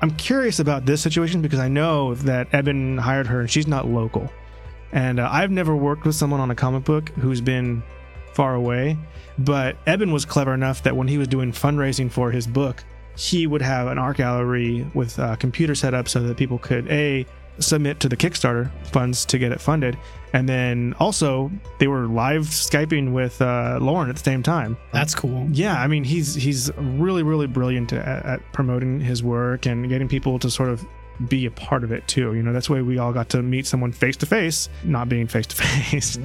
I'm 0.03 0.11
curious 0.17 0.59
about 0.59 0.85
this 0.85 1.01
situation 1.01 1.41
because 1.41 1.57
I 1.57 1.67
know 1.67 2.13
that 2.13 2.53
Eben 2.53 2.99
hired 2.99 3.25
her 3.25 3.39
and 3.39 3.49
she's 3.49 3.65
not 3.65 3.87
local. 3.87 4.31
And 4.91 5.19
uh, 5.19 5.27
I've 5.31 5.49
never 5.49 5.75
worked 5.75 6.05
with 6.05 6.13
someone 6.13 6.39
on 6.39 6.51
a 6.51 6.55
comic 6.55 6.83
book 6.83 7.09
who's 7.09 7.41
been 7.41 7.81
far 8.33 8.53
away. 8.53 8.99
But 9.39 9.77
Eben 9.87 10.11
was 10.11 10.25
clever 10.25 10.53
enough 10.53 10.83
that 10.83 10.95
when 10.95 11.07
he 11.07 11.17
was 11.17 11.27
doing 11.27 11.51
fundraising 11.51 12.11
for 12.11 12.29
his 12.29 12.45
book, 12.45 12.83
he 13.17 13.47
would 13.47 13.63
have 13.63 13.87
an 13.87 13.97
art 13.97 14.17
gallery 14.17 14.85
with 14.93 15.17
a 15.17 15.37
computer 15.37 15.73
set 15.73 15.95
up 15.95 16.07
so 16.07 16.21
that 16.21 16.37
people 16.37 16.59
could 16.59 16.87
a 16.91 17.25
submit 17.59 17.99
to 18.01 18.09
the 18.09 18.17
Kickstarter 18.17 18.69
funds 18.91 19.25
to 19.25 19.37
get 19.37 19.51
it 19.51 19.61
funded, 19.61 19.97
and 20.33 20.47
then 20.49 20.93
also 20.99 21.51
they 21.79 21.87
were 21.87 22.07
live 22.07 22.43
skyping 22.43 23.11
with 23.13 23.41
uh, 23.41 23.79
Lauren 23.81 24.09
at 24.09 24.15
the 24.15 24.23
same 24.23 24.43
time. 24.43 24.77
That's 24.91 25.15
cool. 25.15 25.47
Yeah, 25.51 25.79
I 25.81 25.87
mean 25.87 26.03
he's 26.03 26.35
he's 26.35 26.71
really 26.77 27.23
really 27.23 27.47
brilliant 27.47 27.93
at, 27.93 28.25
at 28.25 28.53
promoting 28.53 28.99
his 28.99 29.23
work 29.23 29.65
and 29.65 29.87
getting 29.89 30.07
people 30.07 30.39
to 30.39 30.49
sort 30.49 30.69
of 30.69 30.85
be 31.29 31.45
a 31.45 31.51
part 31.51 31.83
of 31.85 31.91
it 31.91 32.05
too. 32.07 32.33
You 32.33 32.43
know, 32.43 32.51
that's 32.51 32.69
why 32.69 32.81
we 32.81 32.97
all 32.97 33.13
got 33.13 33.29
to 33.29 33.41
meet 33.41 33.65
someone 33.65 33.91
face 33.93 34.17
to 34.17 34.25
face, 34.25 34.67
not 34.83 35.07
being 35.07 35.27
face 35.27 35.47
to 35.47 35.55
face. 35.55 36.17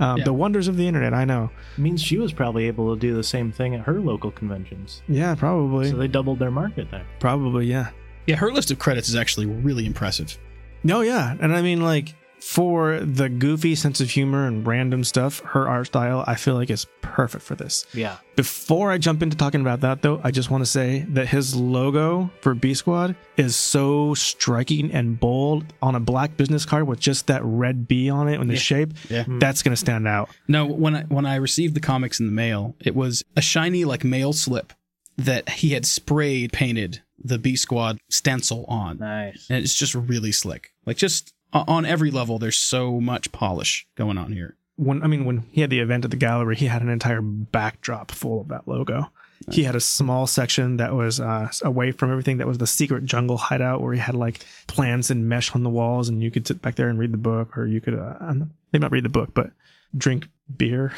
Yeah. 0.00 0.16
The 0.24 0.32
wonders 0.32 0.66
of 0.66 0.76
the 0.76 0.88
internet, 0.88 1.14
I 1.14 1.24
know. 1.24 1.50
means 1.78 2.02
she 2.02 2.18
was 2.18 2.32
probably 2.32 2.66
able 2.66 2.92
to 2.94 3.00
do 3.00 3.14
the 3.14 3.22
same 3.22 3.52
thing 3.52 3.76
at 3.76 3.82
her 3.82 4.00
local 4.00 4.32
conventions. 4.32 5.02
Yeah, 5.06 5.36
probably, 5.36 5.88
So 5.88 5.96
they 5.96 6.08
doubled 6.08 6.40
their 6.40 6.50
market 6.50 6.90
there. 6.90 7.06
probably, 7.20 7.66
yeah. 7.66 7.90
Yeah, 8.26 8.34
her 8.36 8.50
list 8.52 8.72
of 8.72 8.78
credits 8.80 9.08
is 9.08 9.14
actually 9.14 9.46
really 9.46 9.86
impressive. 9.86 10.36
No, 10.84 11.00
yeah, 11.00 11.34
and 11.40 11.54
I 11.54 11.62
mean 11.62 11.80
like 11.82 12.14
for 12.40 13.00
the 13.00 13.30
goofy 13.30 13.74
sense 13.74 14.02
of 14.02 14.10
humor 14.10 14.46
and 14.46 14.66
random 14.66 15.02
stuff, 15.02 15.40
her 15.40 15.66
art 15.66 15.86
style 15.86 16.22
I 16.26 16.34
feel 16.34 16.54
like 16.54 16.68
is 16.68 16.86
perfect 17.00 17.42
for 17.42 17.54
this. 17.54 17.86
Yeah. 17.94 18.18
Before 18.36 18.90
I 18.92 18.98
jump 18.98 19.22
into 19.22 19.34
talking 19.34 19.62
about 19.62 19.80
that 19.80 20.02
though, 20.02 20.20
I 20.22 20.30
just 20.30 20.50
want 20.50 20.60
to 20.62 20.70
say 20.70 21.06
that 21.08 21.26
his 21.28 21.56
logo 21.56 22.30
for 22.42 22.54
B 22.54 22.74
Squad 22.74 23.16
is 23.38 23.56
so 23.56 24.12
striking 24.12 24.92
and 24.92 25.18
bold 25.18 25.64
on 25.80 25.94
a 25.94 26.00
black 26.00 26.36
business 26.36 26.66
card 26.66 26.86
with 26.86 27.00
just 27.00 27.28
that 27.28 27.40
red 27.42 27.88
B 27.88 28.10
on 28.10 28.28
it 28.28 28.38
and 28.38 28.50
the 28.50 28.54
Yeah. 28.54 28.60
shape. 28.60 28.92
Yeah. 29.08 29.24
Hmm. 29.24 29.38
That's 29.38 29.62
gonna 29.62 29.76
stand 29.76 30.06
out. 30.06 30.28
No, 30.46 30.66
when 30.66 30.94
I 30.96 31.02
when 31.04 31.24
I 31.24 31.36
received 31.36 31.74
the 31.74 31.80
comics 31.80 32.20
in 32.20 32.26
the 32.26 32.32
mail, 32.32 32.76
it 32.84 32.94
was 32.94 33.24
a 33.36 33.40
shiny 33.40 33.86
like 33.86 34.04
mail 34.04 34.34
slip 34.34 34.74
that 35.16 35.48
he 35.48 35.70
had 35.70 35.86
sprayed 35.86 36.52
painted 36.52 37.00
the 37.22 37.38
B 37.38 37.56
Squad 37.56 37.98
stencil 38.10 38.64
on. 38.66 38.98
Nice. 38.98 39.46
And 39.50 39.62
it's 39.62 39.74
just 39.74 39.94
really 39.94 40.32
slick. 40.32 40.72
Like 40.86 40.96
just 40.96 41.32
on 41.52 41.84
every 41.86 42.10
level 42.10 42.38
there's 42.38 42.56
so 42.56 43.00
much 43.00 43.30
polish 43.32 43.86
going 43.96 44.18
on 44.18 44.32
here. 44.32 44.56
When 44.76 45.02
I 45.02 45.06
mean 45.06 45.24
when 45.24 45.44
he 45.52 45.60
had 45.60 45.70
the 45.70 45.78
event 45.80 46.04
at 46.04 46.10
the 46.10 46.16
gallery, 46.16 46.56
he 46.56 46.66
had 46.66 46.82
an 46.82 46.88
entire 46.88 47.20
backdrop 47.22 48.10
full 48.10 48.40
of 48.40 48.48
that 48.48 48.66
logo. 48.66 49.10
He 49.50 49.64
had 49.64 49.76
a 49.76 49.80
small 49.80 50.26
section 50.26 50.78
that 50.78 50.94
was 50.94 51.20
uh, 51.20 51.50
away 51.62 51.92
from 51.92 52.10
everything. 52.10 52.38
That 52.38 52.46
was 52.46 52.56
the 52.58 52.66
secret 52.66 53.04
jungle 53.04 53.36
hideout, 53.36 53.82
where 53.82 53.92
he 53.92 53.98
had 54.00 54.14
like 54.14 54.40
plants 54.68 55.10
and 55.10 55.28
mesh 55.28 55.54
on 55.54 55.62
the 55.64 55.70
walls, 55.70 56.08
and 56.08 56.22
you 56.22 56.30
could 56.30 56.46
sit 56.46 56.62
back 56.62 56.76
there 56.76 56.88
and 56.88 56.98
read 56.98 57.12
the 57.12 57.18
book, 57.18 57.58
or 57.58 57.66
you 57.66 57.80
could 57.80 57.94
uh, 57.94 58.14
I'm- 58.20 58.52
maybe 58.72 58.80
not 58.82 58.90
read 58.92 59.04
the 59.04 59.10
book, 59.10 59.34
but 59.34 59.50
drink 59.96 60.28
beer. 60.56 60.92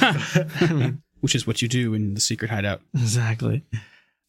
I 0.00 0.68
mean, 0.70 1.02
Which 1.20 1.34
is 1.34 1.46
what 1.46 1.62
you 1.62 1.68
do 1.68 1.94
in 1.94 2.14
the 2.14 2.20
secret 2.20 2.50
hideout. 2.50 2.80
exactly. 2.94 3.64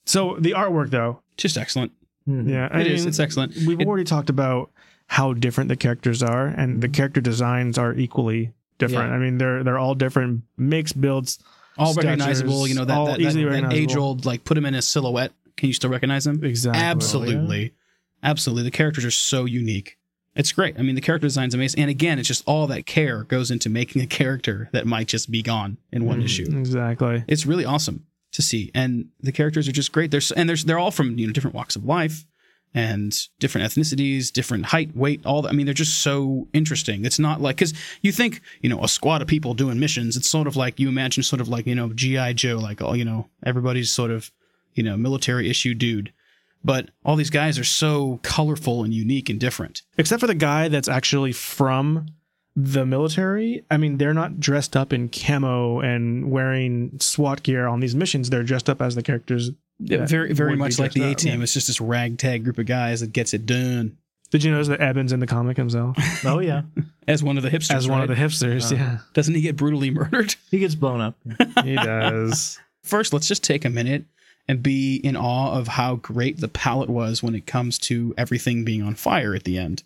So 0.06 0.38
the 0.40 0.52
artwork, 0.52 0.90
though, 0.90 1.22
Just 1.38 1.58
excellent. 1.58 1.94
Mhm. 2.28 2.50
yeah, 2.50 2.68
I 2.72 2.82
It 2.82 2.88
is. 2.88 3.02
mean, 3.02 3.08
It's 3.10 3.20
excellent. 3.20 3.56
We've 3.66 3.80
It- 3.80 3.88
already 3.88 4.04
talked 4.04 4.30
about 4.30 4.72
how 5.08 5.34
different 5.34 5.70
the 5.70 5.76
characters 5.78 6.22
are, 6.22 6.48
and 6.48 6.82
the 6.82 6.90
character 6.90 7.22
designs 7.22 7.78
are 7.78 7.94
equally 7.96 8.52
different. 8.78 9.10
Yeah. 9.10 9.16
I 9.16 9.20
mean, 9.20 9.38
they're 9.38 9.64
they're 9.64 9.78
all 9.80 9.96
different 9.96 10.42
makes 10.58 10.92
builds. 10.94 11.40
all 11.78 11.94
statures, 11.94 12.08
recognizable, 12.20 12.68
you 12.68 12.76
know, 12.76 12.84
that, 12.84 12.98
all 12.98 13.06
that, 13.06 13.22
easily 13.22 13.46
that, 13.46 13.52
that 13.52 13.56
recognizable. 13.64 13.92
age 13.92 13.96
old, 13.96 14.26
like 14.26 14.44
put 14.44 14.56
them 14.56 14.66
in 14.66 14.76
a 14.76 14.82
silhouette. 14.82 15.32
Can 15.56 15.68
you 15.68 15.74
still 15.74 15.90
recognize 15.90 16.26
them? 16.26 16.44
Exactly. 16.44 16.82
Absolutely. 16.84 17.74
Absolutely. 18.22 18.64
The 18.64 18.72
characters 18.72 19.06
are 19.06 19.12
so 19.12 19.46
unique. 19.46 19.98
It's 20.36 20.52
great. 20.52 20.78
I 20.78 20.82
mean, 20.82 20.96
the 20.96 21.02
character 21.02 21.26
design's 21.28 21.54
amazing. 21.56 21.80
And 21.80 21.90
again, 21.90 22.20
it's 22.20 22.28
just 22.28 22.44
all 22.46 22.68
that 22.68 22.86
care 22.86 23.24
goes 23.24 23.50
into 23.50 23.70
making 23.70 24.02
a 24.02 24.08
character 24.08 24.68
that 24.74 24.86
might 24.86 25.08
just 25.08 25.32
be 25.32 25.42
gone 25.42 25.78
in 25.92 26.04
one 26.06 26.20
Mhm. 26.20 26.26
issue. 26.26 26.46
Exactly. 26.58 27.24
It's 27.30 27.46
really 27.46 27.64
awesome 27.64 28.04
to 28.32 28.42
see. 28.42 28.72
And 28.74 29.10
the 29.20 29.32
characters 29.32 29.68
are 29.68 29.74
just 29.74 29.92
great. 29.92 30.12
There's 30.12 30.32
and 30.32 30.48
there's 30.48 30.66
they're 30.66 30.80
all 30.80 30.92
from, 30.92 31.18
you 31.18 31.28
know, 31.28 31.34
different 31.34 31.56
walks 31.56 31.76
of 31.76 31.86
life 31.86 32.26
and 32.74 33.18
different 33.40 33.68
ethnicities, 33.68 34.32
different 34.32 34.68
height, 34.68 34.96
weight, 34.96 35.26
all 35.26 35.42
that. 35.42 35.50
I 35.50 35.54
mean, 35.54 35.66
they're 35.66 35.74
just 35.74 36.00
so 36.00 36.48
interesting. 36.54 37.06
It's 37.06 37.20
not 37.20 37.42
like 37.42 37.58
cuz 37.58 37.74
you 38.02 38.12
think, 38.12 38.42
you 38.62 38.70
know, 38.70 38.84
a 38.84 38.88
squad 38.88 39.22
of 39.22 39.28
people 39.28 39.54
doing 39.54 39.80
missions, 39.80 40.16
it's 40.16 40.30
sort 40.30 40.48
of 40.48 40.56
like 40.56 40.80
you 40.80 40.88
imagine 40.88 41.24
sort 41.24 41.42
of 41.42 41.48
like, 41.48 41.66
you 41.66 41.76
know, 41.76 41.92
GI 41.94 42.36
Joe 42.36 42.58
like 42.58 42.82
all, 42.82 42.96
you 42.96 43.06
know, 43.06 43.30
everybody's 43.44 43.92
sort 43.92 44.12
of, 44.12 44.32
you 44.76 44.84
know, 44.84 44.96
military 44.96 45.50
issue 45.50 45.74
dude. 45.74 46.14
But 46.64 46.90
all 47.06 47.16
these 47.16 47.30
guys 47.30 47.58
are 47.58 47.64
so 47.64 48.20
colorful 48.22 48.84
and 48.84 48.94
unique 48.94 49.30
and 49.30 49.40
different. 49.40 49.82
Except 49.98 50.20
for 50.20 50.28
the 50.28 50.36
guy 50.36 50.68
that's 50.68 50.90
actually 50.90 51.32
from 51.32 52.08
the 52.62 52.86
military. 52.86 53.64
I 53.72 53.78
mean, 53.78 53.98
they're 53.98 54.14
not 54.14 54.40
dressed 54.40 54.76
up 54.76 54.92
in 54.92 55.10
camo 55.10 55.80
and 55.80 56.30
wearing 56.30 57.00
SWAT 57.00 57.44
gear 57.44 57.68
on 57.68 57.80
these 57.80 57.96
missions. 57.96 58.30
They're 58.30 58.44
dressed 58.44 58.70
up 58.70 58.82
as 58.82 58.96
the 58.96 59.04
characters. 59.04 59.52
that 59.82 60.10
very 60.10 60.34
very 60.34 60.56
much 60.58 60.78
like 60.80 60.92
the 60.92 61.04
A 61.04 61.12
up. 61.12 61.18
team. 61.18 61.42
It's 61.42 61.54
just 61.54 61.68
this 61.68 61.80
ragtag 61.80 62.44
group 62.44 62.58
of 62.58 62.66
guys 62.66 63.00
that 63.00 63.14
gets 63.14 63.34
it 63.34 63.46
done. 63.46 63.98
Did 64.32 64.44
you 64.44 64.52
notice 64.52 64.68
that 64.68 64.80
Ebens 64.80 65.12
in 65.12 65.20
the 65.22 65.26
comic 65.28 65.58
himself 65.58 65.98
Oh 66.26 66.40
yeah. 66.40 66.64
As 67.08 67.24
one 67.24 67.38
of 67.38 67.44
the 67.44 67.50
hipsters. 67.50 67.74
as 67.76 67.88
one 67.90 68.02
of 68.02 68.08
the 68.08 68.14
hipsters? 68.14 68.72
Uh, 68.72 68.76
yeah, 68.76 68.98
Doesn't 69.14 69.34
he 69.34 69.42
get 69.42 69.56
brutally 69.56 69.90
murdered? 69.92 70.36
He 70.52 70.60
gets 70.60 70.76
blown 70.76 71.02
up. 71.02 71.16
he 71.64 71.74
does. 71.76 72.60
First, 72.84 73.14
let's 73.14 73.28
just 73.28 73.44
take 73.44 73.66
a 73.66 73.70
minute 73.72 74.04
and 74.48 74.62
be 74.62 74.98
in 74.98 75.16
awe 75.18 75.54
of 75.54 75.68
how 75.70 75.96
great 75.96 76.40
the 76.40 76.48
palette 76.48 76.90
was 76.90 77.24
when 77.24 77.34
it 77.34 77.48
comes 77.48 77.80
to 77.80 78.14
everything 78.18 78.64
being 78.64 78.84
on 78.84 78.94
fire 78.94 79.34
at 79.34 79.44
the 79.46 79.58
end. 79.58 79.82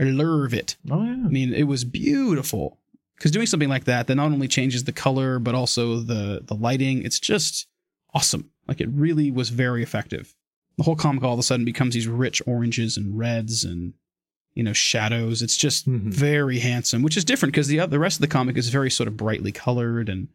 I 0.00 0.04
love 0.04 0.54
it. 0.54 0.76
Oh 0.90 1.02
yeah. 1.02 1.10
I 1.12 1.28
mean, 1.28 1.52
it 1.52 1.64
was 1.64 1.84
beautiful. 1.84 2.78
because 3.16 3.30
doing 3.32 3.46
something 3.46 3.68
like 3.68 3.84
that 3.84 4.06
that 4.06 4.14
not 4.14 4.30
only 4.32 4.46
changes 4.48 4.84
the 4.84 4.92
color 4.92 5.38
but 5.38 5.54
also 5.54 6.00
the 6.00 6.42
the 6.44 6.54
lighting, 6.54 7.02
it's 7.02 7.18
just 7.20 7.66
awesome. 8.14 8.50
Like 8.68 8.80
it 8.80 8.88
really 8.92 9.30
was 9.30 9.48
very 9.50 9.82
effective. 9.82 10.34
The 10.76 10.84
whole 10.84 10.96
comic 10.96 11.24
all 11.24 11.32
of 11.32 11.38
a 11.40 11.42
sudden 11.42 11.64
becomes 11.64 11.94
these 11.94 12.06
rich 12.06 12.40
oranges 12.46 12.96
and 12.96 13.18
reds 13.18 13.64
and 13.64 13.94
you 14.54 14.62
know 14.62 14.72
shadows. 14.72 15.42
It's 15.42 15.56
just 15.56 15.88
Mhm. 15.88 16.12
very 16.12 16.58
handsome, 16.60 17.02
which 17.02 17.16
is 17.16 17.24
different 17.24 17.52
because 17.52 17.66
the 17.68 17.84
the 17.86 17.98
rest 17.98 18.16
of 18.18 18.20
the 18.20 18.28
comic 18.28 18.56
is 18.56 18.68
very 18.68 18.90
sort 18.90 19.08
of 19.08 19.16
brightly 19.16 19.50
colored 19.52 20.08
and 20.08 20.28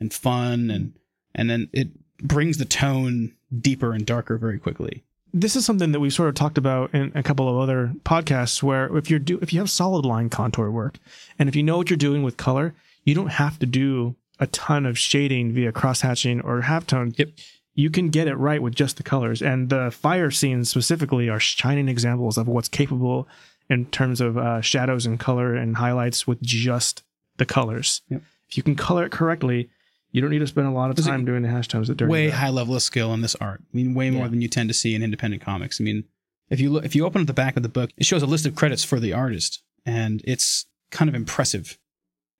and 0.00 0.12
fun 0.12 0.70
and 0.70 0.98
and 1.34 1.48
then 1.48 1.68
it 1.72 1.88
brings 2.18 2.58
the 2.58 2.64
tone 2.64 3.34
deeper 3.60 3.92
and 3.92 4.04
darker 4.04 4.36
very 4.38 4.58
quickly. 4.58 5.04
This 5.40 5.54
is 5.56 5.66
something 5.66 5.92
that 5.92 6.00
we've 6.00 6.12
sort 6.14 6.28
of 6.30 6.34
talked 6.34 6.56
about 6.58 6.94
in 6.94 7.12
a 7.14 7.22
couple 7.22 7.48
of 7.48 7.56
other 7.58 7.92
podcasts 8.04 8.62
where 8.62 8.94
if 8.96 9.10
you're 9.10 9.18
do 9.18 9.38
if 9.42 9.52
you 9.52 9.58
have 9.60 9.70
solid 9.70 10.04
line 10.06 10.30
contour 10.30 10.70
work 10.70 10.98
and 11.38 11.48
if 11.48 11.54
you 11.54 11.62
know 11.62 11.76
what 11.76 11.90
you're 11.90 11.96
doing 11.96 12.22
with 12.22 12.36
color 12.36 12.74
you 13.04 13.14
don't 13.14 13.32
have 13.32 13.58
to 13.58 13.66
do 13.66 14.14
a 14.40 14.46
ton 14.48 14.86
of 14.86 14.98
shading 14.98 15.52
via 15.52 15.72
crosshatching 15.72 16.42
or 16.44 16.62
halftone 16.62 17.16
Yep. 17.18 17.28
you 17.74 17.90
can 17.90 18.08
get 18.08 18.28
it 18.28 18.34
right 18.36 18.62
with 18.62 18.74
just 18.74 18.96
the 18.96 19.02
colors 19.02 19.42
and 19.42 19.68
the 19.68 19.90
fire 19.90 20.30
scenes 20.30 20.70
specifically 20.70 21.28
are 21.28 21.40
shining 21.40 21.88
examples 21.88 22.38
of 22.38 22.48
what's 22.48 22.68
capable 22.68 23.28
in 23.68 23.86
terms 23.86 24.20
of 24.20 24.38
uh, 24.38 24.60
shadows 24.60 25.06
and 25.06 25.18
color 25.20 25.54
and 25.54 25.76
highlights 25.76 26.26
with 26.26 26.40
just 26.40 27.02
the 27.36 27.46
colors 27.46 28.00
Yep. 28.08 28.22
if 28.48 28.56
you 28.56 28.62
can 28.62 28.74
color 28.74 29.04
it 29.04 29.12
correctly 29.12 29.68
you 30.16 30.22
don't 30.22 30.30
need 30.30 30.38
to 30.38 30.46
spend 30.46 30.66
a 30.66 30.70
lot 30.70 30.88
of 30.88 30.96
time 31.04 31.26
doing 31.26 31.42
the 31.42 31.48
hash 31.48 31.68
that 31.68 31.94
during 31.98 32.10
way 32.10 32.30
high 32.30 32.48
level 32.48 32.74
of 32.74 32.80
skill 32.80 33.12
in 33.12 33.20
this 33.20 33.34
art. 33.34 33.60
I 33.62 33.76
mean, 33.76 33.92
way 33.92 34.08
more 34.08 34.22
Yeah. 34.24 34.28
than 34.28 34.40
you 34.40 34.48
tend 34.48 34.70
to 34.70 34.74
see 34.74 34.94
in 34.94 35.02
independent 35.02 35.42
comics. 35.42 35.78
I 35.78 35.84
mean, 35.84 36.04
if 36.48 36.58
you 36.58 36.70
look, 36.70 36.86
if 36.86 36.94
you 36.96 37.04
open 37.04 37.20
up 37.20 37.26
the 37.26 37.34
back 37.34 37.54
of 37.54 37.62
the 37.62 37.68
book, 37.68 37.90
it 37.98 38.06
shows 38.06 38.22
a 38.22 38.26
list 38.26 38.46
of 38.46 38.54
credits 38.54 38.82
for 38.82 38.98
the 38.98 39.12
artist, 39.12 39.62
and 39.84 40.22
it's 40.24 40.64
kind 40.90 41.10
of 41.10 41.14
impressive 41.14 41.76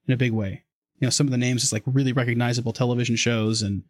in 0.08 0.14
a 0.14 0.16
big 0.16 0.32
way. 0.32 0.64
You 1.00 1.06
know, 1.06 1.10
some 1.10 1.26
of 1.26 1.32
the 1.32 1.36
names 1.36 1.64
is 1.64 1.72
like 1.74 1.82
really 1.84 2.14
recognizable 2.14 2.72
television 2.72 3.14
shows, 3.14 3.60
and 3.60 3.82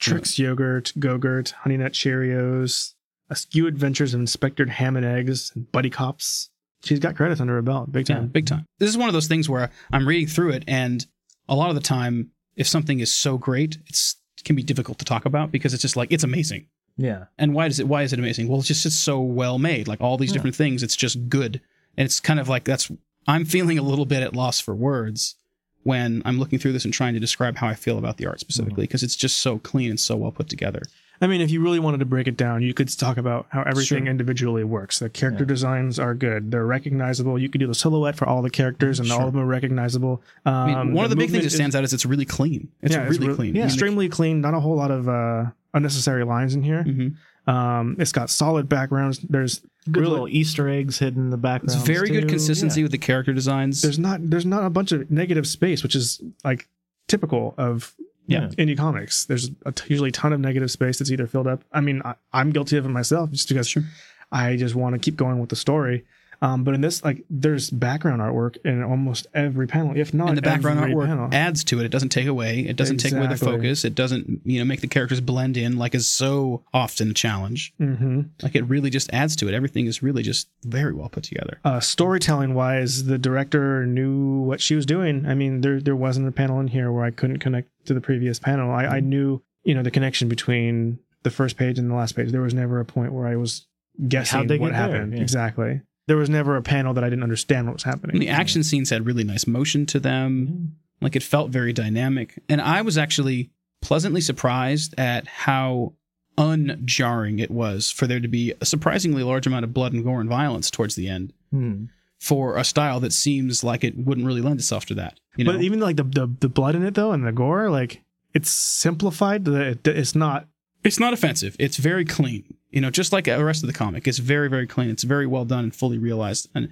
Trix 0.00 0.36
Yogurt, 0.36 0.92
Go-Gurt, 0.98 1.50
Honey 1.60 1.76
Nut 1.76 1.92
Cheerios, 1.92 2.94
Askew 3.30 3.68
Adventures 3.68 4.14
of 4.14 4.20
Inspector 4.20 4.66
Ham 4.66 4.96
and 4.96 5.06
Eggs, 5.06 5.52
and 5.54 5.70
Buddy 5.70 5.90
Cops. 5.90 6.50
She's 6.82 6.98
got 6.98 7.14
credits 7.14 7.40
under 7.40 7.54
her 7.54 7.62
belt, 7.62 7.92
big 7.92 8.08
yeah, 8.08 8.16
time. 8.16 8.26
big 8.28 8.46
time. 8.46 8.66
This 8.80 8.90
is 8.90 8.96
one 8.98 9.08
of 9.08 9.12
those 9.12 9.28
things 9.28 9.48
where 9.48 9.70
I'm 9.92 10.08
reading 10.08 10.26
through 10.26 10.50
it, 10.50 10.64
and 10.66 11.06
a 11.48 11.54
lot 11.54 11.68
of 11.68 11.76
the 11.76 11.80
time, 11.80 12.32
if 12.58 12.66
something 12.68 13.00
is 13.00 13.10
so 13.10 13.38
great, 13.38 13.78
it's 13.86 14.16
it 14.36 14.44
can 14.44 14.54
be 14.56 14.62
difficult 14.62 14.98
to 14.98 15.04
talk 15.04 15.24
about 15.24 15.50
because 15.50 15.72
it's 15.72 15.82
just 15.82 15.96
like 15.96 16.12
it's 16.12 16.24
amazing. 16.24 16.66
Yeah. 16.98 17.26
And 17.38 17.54
why 17.54 17.68
does 17.68 17.78
it? 17.78 17.88
Why 17.88 18.02
is 18.02 18.12
it 18.12 18.18
amazing? 18.18 18.48
Well, 18.48 18.58
it's 18.58 18.68
just 18.68 18.84
it's 18.84 18.96
so 18.96 19.20
well 19.20 19.58
made. 19.58 19.88
Like 19.88 20.00
all 20.00 20.18
these 20.18 20.30
Yeah. 20.30 20.34
different 20.34 20.56
things, 20.56 20.82
it's 20.82 20.96
just 20.96 21.28
good. 21.28 21.60
And 21.96 22.04
it's 22.04 22.20
kind 22.20 22.38
of 22.38 22.48
like 22.48 22.64
that's. 22.64 22.90
I'm 23.26 23.44
feeling 23.44 23.78
a 23.78 23.82
little 23.82 24.06
bit 24.06 24.22
at 24.22 24.34
loss 24.34 24.58
for 24.58 24.74
words 24.74 25.36
when 25.84 26.22
I'm 26.24 26.38
looking 26.38 26.58
through 26.58 26.72
this 26.72 26.84
and 26.84 26.92
trying 26.92 27.14
to 27.14 27.20
describe 27.20 27.56
how 27.56 27.68
I 27.68 27.74
feel 27.74 27.98
about 27.98 28.16
the 28.16 28.26
art 28.26 28.40
specifically 28.40 28.74
mm-hmm. 28.74 28.80
because 28.82 29.02
it's 29.02 29.16
just 29.16 29.36
so 29.36 29.58
clean 29.58 29.90
and 29.90 30.00
so 30.00 30.16
well 30.16 30.32
put 30.32 30.48
together. 30.48 30.82
I 31.20 31.26
mean, 31.26 31.40
if 31.40 31.50
you 31.50 31.60
really 31.60 31.78
wanted 31.80 31.98
to 31.98 32.04
break 32.04 32.28
it 32.28 32.36
down, 32.36 32.62
you 32.62 32.72
could 32.74 32.88
talk 32.96 33.16
about 33.16 33.46
how 33.50 33.62
everything 33.62 34.04
Sure. 34.04 34.06
individually 34.06 34.62
works. 34.64 34.98
The 35.00 35.08
character 35.08 35.44
Yeah. 35.44 35.48
designs 35.48 35.98
are 35.98 36.14
good; 36.14 36.50
they're 36.50 36.64
recognizable. 36.66 37.38
You 37.38 37.48
could 37.48 37.60
do 37.60 37.66
the 37.66 37.74
silhouette 37.74 38.16
for 38.16 38.26
all 38.28 38.40
the 38.42 38.50
characters, 38.50 39.00
and 39.00 39.10
all 39.10 39.26
of 39.26 39.32
them 39.32 39.42
are 39.42 39.46
recognizable. 39.46 40.22
Um, 40.46 40.54
I 40.54 40.84
mean, 40.84 40.94
one 40.94 41.04
of 41.04 41.10
the 41.10 41.16
big 41.16 41.30
things 41.30 41.32
that 41.32 41.38
that 41.42 41.46
is- 41.46 41.54
stands 41.54 41.74
out 41.76 41.84
is 41.84 41.92
it's 41.92 42.06
really 42.06 42.24
clean. 42.24 42.68
It's 42.82 42.94
yeah, 42.94 43.04
really 43.08 43.26
real- 43.28 43.36
clean. 43.36 43.54
yeah. 43.56 43.64
extremely 43.64 44.08
clean. 44.08 44.40
Not 44.40 44.54
a 44.54 44.60
whole 44.60 44.76
lot 44.76 44.90
of 44.90 45.08
uh, 45.08 45.46
unnecessary 45.74 46.24
lines 46.24 46.54
in 46.54 46.62
here. 46.62 46.82
hmm 46.84 47.08
Um, 47.50 47.96
it's 47.98 48.12
got 48.12 48.28
solid 48.28 48.68
backgrounds. 48.68 49.20
There's 49.20 49.62
Good 49.90 50.00
Really- 50.02 50.10
little 50.10 50.28
Easter 50.28 50.68
eggs 50.68 50.98
hidden 50.98 51.22
in 51.24 51.30
the 51.30 51.38
background. 51.38 51.74
It's 51.78 51.86
very 51.86 52.10
good 52.10 52.28
consistency 52.28 52.82
with 52.82 52.92
the 52.92 52.98
character 52.98 53.32
designs. 53.32 53.80
there's 53.80 53.98
not 53.98 54.20
there's 54.28 54.44
not 54.44 54.64
a 54.64 54.68
bunch 54.70 54.92
of 54.92 55.10
negative 55.10 55.46
space, 55.46 55.82
which 55.82 55.96
is 55.96 56.20
like 56.44 56.68
typical 57.06 57.54
of 57.56 57.94
Yeah. 58.28 58.48
indie 58.58 58.76
comics. 58.76 59.24
There's 59.24 59.50
a 59.66 59.72
t- 59.72 59.84
usually 59.88 60.10
a 60.10 60.12
ton 60.12 60.32
of 60.32 60.40
negative 60.40 60.70
space 60.70 60.98
that's 60.98 61.10
either 61.10 61.26
filled 61.26 61.46
up. 61.46 61.64
I 61.72 61.80
mean, 61.80 62.02
I, 62.04 62.14
I'm 62.32 62.50
guilty 62.50 62.76
of 62.76 62.84
it 62.84 62.90
myself, 62.90 63.30
just 63.30 63.48
because 63.48 63.68
Sure. 63.68 63.82
I 64.30 64.56
just 64.56 64.74
want 64.74 64.94
to 64.94 64.98
keep 64.98 65.16
going 65.16 65.38
with 65.40 65.48
the 65.48 65.56
story. 65.56 66.04
Um, 66.40 66.62
but 66.62 66.74
in 66.74 66.80
this, 66.80 67.02
like, 67.02 67.24
there's 67.28 67.68
background 67.70 68.20
artwork 68.22 68.58
in 68.64 68.82
almost 68.82 69.26
every 69.34 69.66
panel, 69.66 69.96
if 69.96 70.14
not 70.14 70.28
and 70.28 70.38
the 70.38 70.42
background 70.42 70.78
every 70.78 70.94
artwork 70.94 71.06
panel. 71.06 71.28
adds 71.32 71.64
to 71.64 71.80
it. 71.80 71.84
It 71.84 71.88
doesn't 71.90 72.10
take 72.10 72.28
away. 72.28 72.60
It 72.60 72.76
doesn't 72.76 72.98
take 72.98 73.12
away 73.12 73.26
the 73.26 73.36
focus. 73.36 73.84
It 73.84 73.94
doesn't, 73.96 74.42
you 74.44 74.58
know, 74.60 74.64
make 74.64 74.80
the 74.80 74.86
characters 74.86 75.20
blend 75.20 75.56
in 75.56 75.78
like 75.78 75.94
is 75.96 76.06
so 76.06 76.62
often 76.72 77.10
a 77.10 77.14
challenge. 77.14 77.72
hmm 77.78 78.22
Like 78.42 78.54
it 78.54 78.62
really 78.64 78.90
just 78.90 79.12
adds 79.12 79.34
to 79.36 79.48
it. 79.48 79.54
Everything 79.54 79.86
is 79.86 80.02
really 80.02 80.22
just 80.22 80.48
very 80.64 80.94
well 80.94 81.08
put 81.08 81.24
together. 81.24 81.58
Uh, 81.64 81.80
storytelling 81.80 82.54
wise, 82.54 83.04
the 83.04 83.18
director 83.18 83.84
knew 83.84 84.40
what 84.42 84.60
she 84.60 84.74
was 84.76 84.86
doing. 84.86 85.26
I 85.26 85.34
mean, 85.34 85.60
there 85.62 85.80
there 85.80 85.96
wasn't 85.96 86.28
a 86.28 86.32
panel 86.32 86.60
in 86.60 86.68
here 86.68 86.92
where 86.92 87.04
I 87.04 87.10
couldn't 87.10 87.38
connect 87.38 87.68
to 87.86 87.94
the 87.94 88.00
previous 88.00 88.38
panel. 88.38 88.70
I, 88.70 88.84
I 88.86 89.00
knew, 89.00 89.42
you 89.64 89.74
know, 89.74 89.82
the 89.82 89.90
connection 89.90 90.28
between 90.28 91.00
the 91.24 91.30
first 91.30 91.56
page 91.56 91.78
and 91.80 91.90
the 91.90 91.94
last 91.96 92.14
page. 92.14 92.30
There 92.30 92.42
was 92.42 92.54
never 92.54 92.78
a 92.78 92.84
point 92.84 93.12
where 93.12 93.26
I 93.26 93.34
was 93.34 93.66
guessing 94.06 94.48
what 94.60 94.72
happened. 94.72 95.14
Yeah. 95.14 95.20
Exactly. 95.22 95.80
There 96.08 96.16
was 96.16 96.28
never 96.28 96.56
a 96.56 96.62
panel 96.62 96.92
that 96.94 97.04
I 97.04 97.08
didn't 97.08 97.22
understand 97.22 97.66
what 97.68 97.74
was 97.74 97.82
happening. 97.84 98.16
And 98.16 98.22
the 98.22 98.28
action 98.30 98.64
scenes 98.64 98.90
had 98.90 99.06
really 99.06 99.22
nice 99.24 99.46
motion 99.46 99.86
to 99.86 100.00
them. 100.00 100.74
Like 101.00 101.14
it 101.14 101.22
felt 101.22 101.50
very 101.50 101.72
dynamic. 101.72 102.42
And 102.48 102.60
I 102.60 102.82
was 102.82 102.98
actually 102.98 103.50
pleasantly 103.80 104.20
surprised 104.20 104.94
at 104.98 105.28
how 105.28 105.92
unjarring 106.36 107.40
it 107.40 107.50
was 107.50 107.90
for 107.90 108.06
there 108.06 108.20
to 108.20 108.28
be 108.28 108.54
a 108.60 108.64
surprisingly 108.64 109.22
large 109.22 109.46
amount 109.46 109.64
of 109.64 109.74
blood 109.74 109.92
and 109.92 110.02
gore 110.04 110.20
and 110.20 110.28
violence 110.28 110.70
towards 110.70 110.94
the 110.94 111.08
end 111.08 111.32
Hmm. 111.50 111.84
for 112.18 112.56
a 112.56 112.64
style 112.64 113.00
that 113.00 113.12
seems 113.12 113.64
like 113.64 113.82
it 113.84 113.96
wouldn't 113.96 114.26
really 114.26 114.40
lend 114.42 114.58
itself 114.60 114.84
to 114.86 114.94
that. 114.94 115.18
You 115.36 115.44
know? 115.44 115.52
But 115.52 115.62
even 115.62 115.80
like 115.80 115.96
the, 115.96 116.04
the 116.04 116.26
the 116.40 116.48
blood 116.48 116.74
in 116.74 116.84
it 116.84 116.94
though 116.94 117.12
and 117.12 117.26
the 117.26 117.32
gore, 117.32 117.70
like 117.70 118.02
it's 118.34 118.50
simplified. 118.50 119.46
It's 119.48 120.14
not. 120.14 120.46
It's 120.84 121.00
not 121.00 121.12
offensive. 121.12 121.56
It's 121.58 121.76
very 121.78 122.04
clean. 122.04 122.54
You 122.70 122.80
know, 122.80 122.90
just 122.90 123.12
like 123.12 123.24
the 123.24 123.44
rest 123.44 123.62
of 123.62 123.66
the 123.66 123.72
comic, 123.72 124.06
it's 124.06 124.18
very, 124.18 124.48
very 124.48 124.66
clean. 124.66 124.90
It's 124.90 125.04
very 125.04 125.26
well 125.26 125.44
done 125.44 125.64
and 125.64 125.74
fully 125.74 125.98
realized. 125.98 126.48
And 126.54 126.68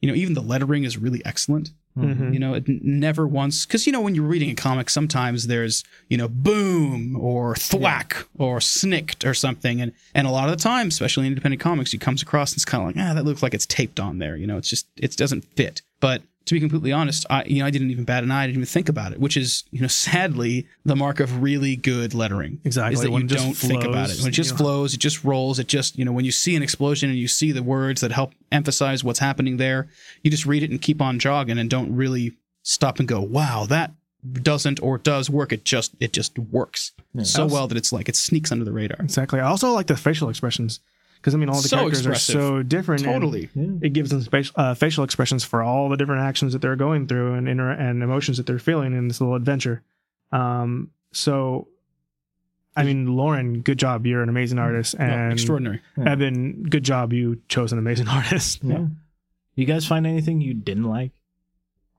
you 0.00 0.08
know, 0.08 0.14
even 0.14 0.34
the 0.34 0.42
lettering 0.42 0.84
is 0.84 0.96
really 0.96 1.22
excellent. 1.24 1.70
Mhm. 1.98 2.32
You 2.32 2.38
know, 2.38 2.54
it 2.54 2.68
never 2.68 3.26
once 3.26 3.66
because 3.66 3.84
you 3.86 3.92
know 3.92 4.00
when 4.00 4.14
you're 4.14 4.24
reading 4.24 4.50
a 4.50 4.54
comic, 4.54 4.88
sometimes 4.88 5.48
there's 5.48 5.82
you 6.08 6.16
know 6.16 6.28
boom 6.28 7.16
or 7.16 7.56
thwack 7.56 8.28
or 8.38 8.60
snicked 8.60 9.24
or 9.24 9.34
something, 9.34 9.80
and 9.80 9.92
and 10.14 10.26
a 10.26 10.30
lot 10.30 10.48
of 10.48 10.56
the 10.56 10.62
time, 10.62 10.88
especially 10.88 11.26
in 11.26 11.32
independent 11.32 11.60
comics, 11.60 11.92
you 11.92 11.98
comes 11.98 12.22
across 12.22 12.52
and 12.52 12.58
it's 12.58 12.64
kind 12.64 12.82
of 12.82 12.86
like 12.94 13.04
ah 13.04 13.14
that 13.14 13.24
looks 13.24 13.42
like 13.42 13.54
it's 13.54 13.66
taped 13.66 13.98
on 13.98 14.18
there. 14.18 14.36
You 14.36 14.46
know, 14.46 14.58
it's 14.58 14.70
just 14.70 14.86
it 14.96 15.16
doesn't 15.16 15.44
fit. 15.56 15.82
But 15.98 16.22
to 16.48 16.54
be 16.54 16.60
completely 16.60 16.92
honest, 16.92 17.24
I 17.30 17.44
you 17.44 17.60
know 17.60 17.66
I 17.66 17.70
didn't 17.70 17.90
even 17.90 18.04
bat 18.04 18.24
an 18.24 18.30
eye. 18.30 18.42
I 18.42 18.46
didn't 18.46 18.56
even 18.56 18.66
think 18.66 18.88
about 18.88 19.12
it, 19.12 19.20
which 19.20 19.36
is 19.36 19.64
you 19.70 19.80
know 19.80 19.86
sadly 19.86 20.66
the 20.84 20.96
mark 20.96 21.20
of 21.20 21.42
really 21.42 21.76
good 21.76 22.14
lettering. 22.14 22.60
Exactly, 22.64 22.94
is 22.94 23.00
that 23.02 23.10
when 23.10 23.22
you 23.22 23.28
don't 23.28 23.54
think 23.54 23.84
about 23.84 24.10
it 24.10 24.18
when 24.18 24.28
it 24.28 24.32
just 24.32 24.52
you 24.52 24.56
flows, 24.56 24.94
it 24.94 24.98
just 25.00 25.22
rolls. 25.24 25.58
It 25.58 25.68
just 25.68 25.98
you 25.98 26.04
know 26.04 26.12
when 26.12 26.24
you 26.24 26.32
see 26.32 26.56
an 26.56 26.62
explosion 26.62 27.10
and 27.10 27.18
you 27.18 27.28
see 27.28 27.52
the 27.52 27.62
words 27.62 28.00
that 28.00 28.12
help 28.12 28.32
emphasize 28.50 29.04
what's 29.04 29.18
happening 29.18 29.58
there, 29.58 29.88
you 30.22 30.30
just 30.30 30.46
read 30.46 30.62
it 30.62 30.70
and 30.70 30.80
keep 30.80 31.00
on 31.02 31.18
jogging 31.18 31.58
and 31.58 31.68
don't 31.70 31.94
really 31.94 32.32
stop 32.62 32.98
and 32.98 33.06
go, 33.08 33.20
wow, 33.20 33.66
that 33.68 33.92
doesn't 34.42 34.80
or 34.82 34.98
does 34.98 35.30
work. 35.30 35.52
It 35.52 35.64
just 35.64 35.92
it 36.00 36.12
just 36.12 36.38
works 36.38 36.92
Yeah. 37.14 37.22
so 37.24 37.42
Also- 37.44 37.54
well 37.54 37.68
that 37.68 37.76
it's 37.78 37.92
like 37.92 38.08
it 38.08 38.16
sneaks 38.16 38.50
under 38.50 38.64
the 38.64 38.72
radar. 38.72 39.00
Exactly. 39.04 39.38
I 39.40 39.44
also 39.46 39.72
like 39.72 39.86
the 39.86 39.96
facial 39.96 40.28
expressions 40.28 40.80
because 41.20 41.34
I 41.34 41.36
mean 41.38 41.48
all 41.48 41.60
the 41.60 41.68
So 41.68 41.76
characters 41.78 42.00
expressive. 42.06 42.36
are 42.36 42.38
so 42.40 42.62
different. 42.62 43.04
Totally. 43.04 43.50
Yeah. 43.54 43.66
It 43.82 43.92
gives 43.92 44.10
them 44.10 44.22
facial, 44.22 44.54
uh, 44.56 44.74
facial 44.74 45.04
expressions 45.04 45.44
for 45.44 45.62
all 45.62 45.88
the 45.88 45.96
different 45.96 46.22
actions 46.22 46.52
that 46.52 46.62
they're 46.62 46.76
going 46.76 47.06
through 47.06 47.34
and 47.34 47.48
inter- 47.48 47.70
and 47.72 48.02
emotions 48.02 48.36
that 48.38 48.46
they're 48.46 48.58
feeling 48.58 48.92
in 48.94 49.08
this 49.08 49.20
little 49.20 49.34
adventure. 49.34 49.82
Um, 50.32 50.90
so, 51.12 51.68
I 52.76 52.84
mean, 52.84 53.06
Lauren, 53.16 53.60
good 53.62 53.78
job. 53.78 54.06
You're 54.06 54.22
an 54.22 54.28
amazing 54.28 54.58
artist, 54.58 54.94
Well, 54.98 55.08
and 55.08 55.32
extraordinary. 55.32 55.80
Yeah. 55.96 56.12
Eben, 56.12 56.62
good 56.64 56.84
job. 56.84 57.12
You 57.12 57.40
chose 57.48 57.72
an 57.72 57.78
amazing 57.78 58.08
artist. 58.18 58.62
Yeah. 58.62 58.86
You 59.54 59.64
guys 59.64 59.86
find 59.86 60.06
anything 60.06 60.40
you 60.40 60.54
didn't 60.54 60.84
like? 60.84 61.12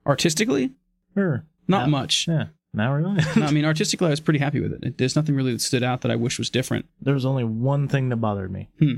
Artistically, 0.05 0.71
Or 1.15 1.43
not 1.67 1.81
Yeah. 1.81 1.89
much. 1.91 2.27
yeah, 2.27 2.45
now 2.73 2.91
we're 2.91 3.01
No, 3.35 3.45
I 3.45 3.51
mean, 3.51 3.65
artistically, 3.73 4.07
I 4.07 4.11
was 4.11 4.19
pretty 4.21 4.39
happy 4.39 4.59
with 4.59 4.73
it. 4.73 4.83
It- 4.83 4.97
There's 4.97 5.15
nothing 5.15 5.35
really 5.35 5.51
that 5.53 5.61
stood 5.61 5.83
out 5.83 6.01
that 6.01 6.11
I 6.11 6.15
wish 6.15 6.39
was 6.39 6.49
different. 6.49 6.85
there 7.01 7.13
was 7.13 7.25
only 7.25 7.43
one 7.43 7.87
thing 7.87 8.09
that 8.09 8.15
bothered 8.17 8.51
me. 8.51 8.69
Hmm. 8.79 8.93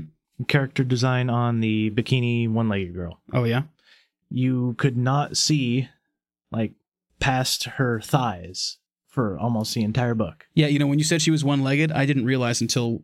Character 0.48 0.84
design 0.84 1.28
on 1.30 1.60
the 1.60 1.90
bikini 1.90 2.48
one-legged 2.48 2.94
girl. 2.94 3.20
Oh 3.32 3.44
yeah, 3.44 3.62
You 4.30 4.74
could 4.78 4.96
not 4.96 5.36
see 5.36 5.88
like 6.50 6.72
past 7.20 7.64
her 7.64 8.00
thighs 8.00 8.78
for 9.08 9.38
almost 9.38 9.74
the 9.74 9.82
entire 9.82 10.14
book. 10.14 10.46
yeah. 10.54 10.66
You 10.66 10.78
know, 10.78 10.86
when 10.86 10.98
you 10.98 11.04
said 11.04 11.20
she 11.22 11.30
was 11.30 11.44
one-legged, 11.44 11.92
I 11.92 12.06
didn't 12.06 12.24
realize 12.24 12.60
until 12.60 13.02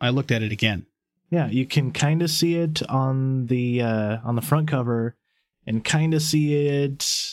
I 0.00 0.10
looked 0.10 0.30
at 0.30 0.42
it 0.42 0.52
again. 0.52 0.86
Yeah, 1.30 1.48
you 1.48 1.66
can 1.66 1.90
kind 1.92 2.22
of 2.22 2.30
see 2.30 2.54
it 2.56 2.82
on 2.88 3.46
the 3.46 3.82
uh, 3.82 4.18
on 4.24 4.34
the 4.36 4.42
front 4.42 4.68
cover, 4.68 5.14
and 5.66 5.84
kind 5.84 6.14
of 6.14 6.22
see 6.22 6.54
it 6.54 7.27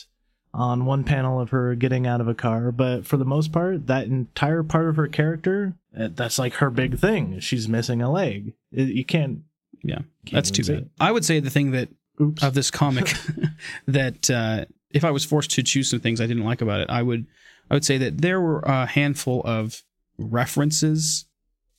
on 0.56 0.86
one 0.86 1.04
panel 1.04 1.38
of 1.38 1.50
her 1.50 1.74
getting 1.74 2.06
out 2.06 2.20
of 2.20 2.28
a 2.28 2.34
car. 2.34 2.72
But 2.72 3.06
for 3.06 3.18
the 3.18 3.24
most 3.26 3.52
part, 3.52 3.86
that 3.88 4.06
entire 4.06 4.62
part 4.62 4.88
of 4.88 4.96
her 4.96 5.06
character, 5.06 5.74
uh, 5.98 6.08
that's 6.14 6.38
like 6.38 6.54
her 6.54 6.70
big 6.70 6.98
thing. 6.98 7.38
She's 7.40 7.68
missing 7.68 8.00
a 8.00 8.10
leg. 8.10 8.54
You 8.70 9.04
can't. 9.04 9.40
Yeah, 9.82 9.98
can't 10.24 10.32
That's 10.32 10.50
too 10.50 10.64
bad. 10.64 10.82
it. 10.82 10.90
I 10.98 11.12
would 11.12 11.24
say 11.24 11.38
the 11.38 11.50
thing 11.50 11.72
that 11.72 11.90
Oops. 12.20 12.42
of 12.42 12.54
this 12.54 12.70
comic 12.70 13.12
that 13.86 14.30
uh, 14.30 14.64
if 14.90 15.04
I 15.04 15.10
was 15.10 15.24
forced 15.24 15.50
to 15.52 15.62
choose 15.62 15.90
some 15.90 16.00
things 16.00 16.20
I 16.20 16.26
didn't 16.26 16.44
like 16.44 16.62
about 16.62 16.80
it, 16.80 16.88
I 16.88 17.02
would 17.02 17.26
I 17.70 17.74
would 17.74 17.84
say 17.84 17.98
that 17.98 18.22
there 18.22 18.40
were 18.40 18.60
a 18.60 18.86
handful 18.86 19.42
of 19.44 19.82
references 20.18 21.26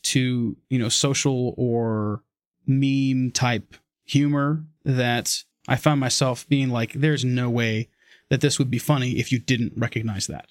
to 0.04 0.56
you 0.70 0.80
know 0.80 0.90
social 0.90 1.56
or 1.58 2.22
meme 2.68 3.32
type 3.32 3.76
humor 4.06 4.64
that 4.86 5.44
I 5.68 5.76
found 5.76 6.00
myself 6.00 6.48
being 6.48 6.70
like, 6.70 6.94
there's 6.94 7.26
no 7.26 7.50
way 7.50 7.90
that 8.30 8.42
this 8.42 8.60
would 8.60 8.70
be 8.72 8.80
funny 8.80 9.12
if 9.20 9.32
you 9.32 9.40
didn't 9.40 9.74
recognize 9.76 10.28
that. 10.28 10.48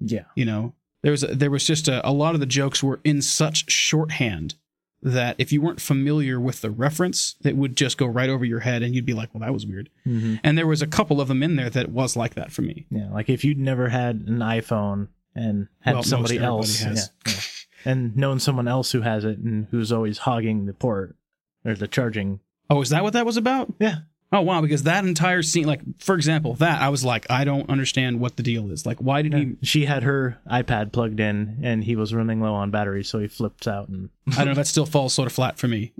Yeah. 0.00 0.24
You 0.34 0.44
know, 0.44 0.74
there 1.02 1.12
was 1.12 1.22
a, 1.22 1.28
there 1.28 1.50
was 1.50 1.66
just 1.66 1.88
a, 1.88 2.06
a 2.08 2.12
lot 2.12 2.34
of 2.34 2.40
the 2.40 2.46
jokes 2.46 2.82
were 2.82 3.00
in 3.04 3.22
such 3.22 3.70
shorthand 3.70 4.54
that 5.02 5.34
if 5.38 5.50
you 5.50 5.62
weren't 5.62 5.80
familiar 5.80 6.38
with 6.38 6.60
the 6.60 6.70
reference, 6.70 7.36
it 7.42 7.56
would 7.56 7.74
just 7.76 7.96
go 7.96 8.04
right 8.06 8.28
over 8.28 8.44
your 8.44 8.60
head 8.60 8.82
and 8.82 8.94
you'd 8.94 9.06
be 9.06 9.14
like, 9.14 9.32
well, 9.32 9.40
that 9.40 9.52
was 9.52 9.66
weird. 9.66 9.88
Mm-hmm. 10.06 10.36
And 10.44 10.58
there 10.58 10.66
was 10.66 10.82
a 10.82 10.86
couple 10.86 11.20
of 11.22 11.28
them 11.28 11.42
in 11.42 11.56
there 11.56 11.70
that 11.70 11.90
was 11.90 12.16
like 12.16 12.34
that 12.34 12.52
for 12.52 12.60
me. 12.62 12.86
Yeah. 12.90 13.08
Like 13.10 13.30
if 13.30 13.42
you'd 13.44 13.58
never 13.58 13.88
had 13.88 14.16
an 14.26 14.38
iPhone 14.40 15.08
and 15.34 15.68
had 15.80 15.94
Well, 15.94 16.02
somebody 16.02 16.38
else 16.38 16.80
has. 16.80 17.10
yeah, 17.26 17.32
yeah. 17.32 17.40
and 17.92 18.14
known 18.14 18.40
someone 18.40 18.68
else 18.68 18.92
who 18.92 19.00
has 19.00 19.24
it 19.24 19.38
and 19.38 19.68
who's 19.70 19.90
always 19.90 20.18
hogging 20.18 20.66
the 20.66 20.74
port 20.74 21.16
or 21.64 21.74
the 21.74 21.88
charging. 21.88 22.40
Oh, 22.68 22.82
is 22.82 22.90
that 22.90 23.02
what 23.02 23.14
that 23.14 23.24
was 23.24 23.38
about? 23.38 23.72
Yeah. 23.80 24.00
Oh 24.32 24.42
wow, 24.42 24.60
because 24.60 24.84
that 24.84 25.04
entire 25.04 25.42
scene, 25.42 25.64
like 25.66 25.80
for 25.98 26.14
example, 26.14 26.54
that 26.54 26.80
I 26.80 26.88
was 26.88 27.04
like, 27.04 27.26
I 27.28 27.42
don't 27.44 27.68
understand 27.68 28.20
what 28.20 28.36
the 28.36 28.44
deal 28.44 28.70
is. 28.70 28.86
Like, 28.86 28.98
why 28.98 29.22
did 29.22 29.34
he? 29.34 29.56
She 29.62 29.86
had 29.86 30.04
her 30.04 30.38
iPad 30.48 30.92
plugged 30.92 31.18
in 31.18 31.58
and 31.64 31.82
he 31.82 31.96
was 31.96 32.14
running 32.14 32.40
low 32.40 32.54
on 32.54 32.70
battery, 32.70 33.02
so 33.02 33.18
he 33.18 33.26
flipped 33.26 33.66
out 33.66 33.88
and 33.88 34.08
I 34.32 34.44
don't 34.44 34.48
know. 34.48 34.54
That 34.54 34.68
still 34.68 34.86
falls 34.86 35.14
sort 35.14 35.26
of 35.26 35.32
flat 35.32 35.58
for 35.58 35.66
me. 35.66 35.92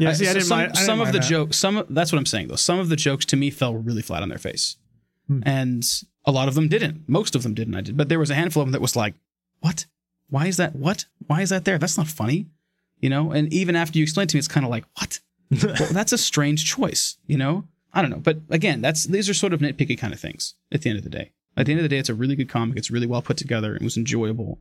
Yeah, 0.00 0.10
I- 0.10 0.12
see, 0.14 0.24
I 0.24 0.28
so 0.28 0.34
didn't 0.34 0.46
some 0.48 0.58
mind- 0.58 0.70
I 0.70 0.74
didn't 0.74 0.86
some 0.86 1.00
of 1.00 1.04
mind 1.06 1.14
the 1.14 1.18
that. 1.20 1.28
jokes, 1.28 1.56
some 1.56 1.76
of- 1.76 1.86
that's 1.88 2.10
what 2.12 2.18
I'm 2.18 2.26
saying 2.26 2.48
though. 2.48 2.56
Some 2.56 2.80
of 2.80 2.88
the 2.88 2.96
jokes 2.96 3.24
to 3.26 3.36
me 3.36 3.50
fell 3.50 3.76
really 3.76 4.02
flat 4.02 4.20
on 4.22 4.30
their 4.30 4.38
face, 4.38 4.76
Hmm. 5.28 5.40
and 5.44 5.84
a 6.24 6.32
lot 6.32 6.48
of 6.48 6.54
them 6.56 6.66
didn't. 6.68 7.08
Most 7.08 7.36
of 7.36 7.44
them 7.44 7.54
didn't. 7.54 7.76
I 7.76 7.82
did, 7.82 7.96
but 7.96 8.08
there 8.08 8.18
was 8.18 8.30
a 8.30 8.34
handful 8.34 8.62
of 8.62 8.66
them 8.66 8.72
that 8.72 8.82
was 8.82 8.96
like, 8.96 9.14
"What? 9.60 9.86
Why 10.28 10.46
is 10.48 10.56
that? 10.56 10.74
What? 10.74 11.04
Why 11.28 11.42
is 11.42 11.50
that 11.50 11.64
there? 11.64 11.78
That's 11.78 11.96
not 11.96 12.08
funny." 12.08 12.46
You 13.00 13.10
know. 13.10 13.30
And 13.30 13.52
even 13.52 13.76
after 13.76 13.96
you 13.98 14.02
explain 14.02 14.26
to 14.26 14.36
me, 14.36 14.40
it's 14.40 14.48
kind 14.48 14.66
of 14.66 14.70
like, 14.70 14.84
"What? 14.98 15.20
well, 15.62 15.92
that's 15.92 16.12
a 16.12 16.18
strange 16.18 16.64
choice." 16.64 17.16
You 17.28 17.38
know. 17.38 17.64
I 17.94 18.02
don't 18.02 18.10
know, 18.10 18.18
but 18.18 18.38
again, 18.50 18.80
that's 18.82 19.04
these 19.04 19.28
are 19.28 19.34
sort 19.34 19.52
of 19.54 19.60
nitpicky 19.60 19.98
kind 19.98 20.12
of 20.12 20.20
things. 20.20 20.54
At 20.70 20.82
the 20.82 20.90
end 20.90 20.98
of 20.98 21.04
the 21.04 21.10
day, 21.10 21.32
at 21.56 21.66
the 21.66 21.72
end 21.72 21.78
of 21.80 21.82
the 21.84 21.88
day, 21.88 21.98
it's 21.98 22.08
a 22.10 22.14
really 22.14 22.36
good 22.36 22.48
comic. 22.48 22.76
It's 22.76 22.90
really 22.90 23.06
well 23.06 23.22
put 23.22 23.36
together. 23.36 23.74
It 23.76 23.82
was 23.82 23.96
enjoyable, 23.96 24.58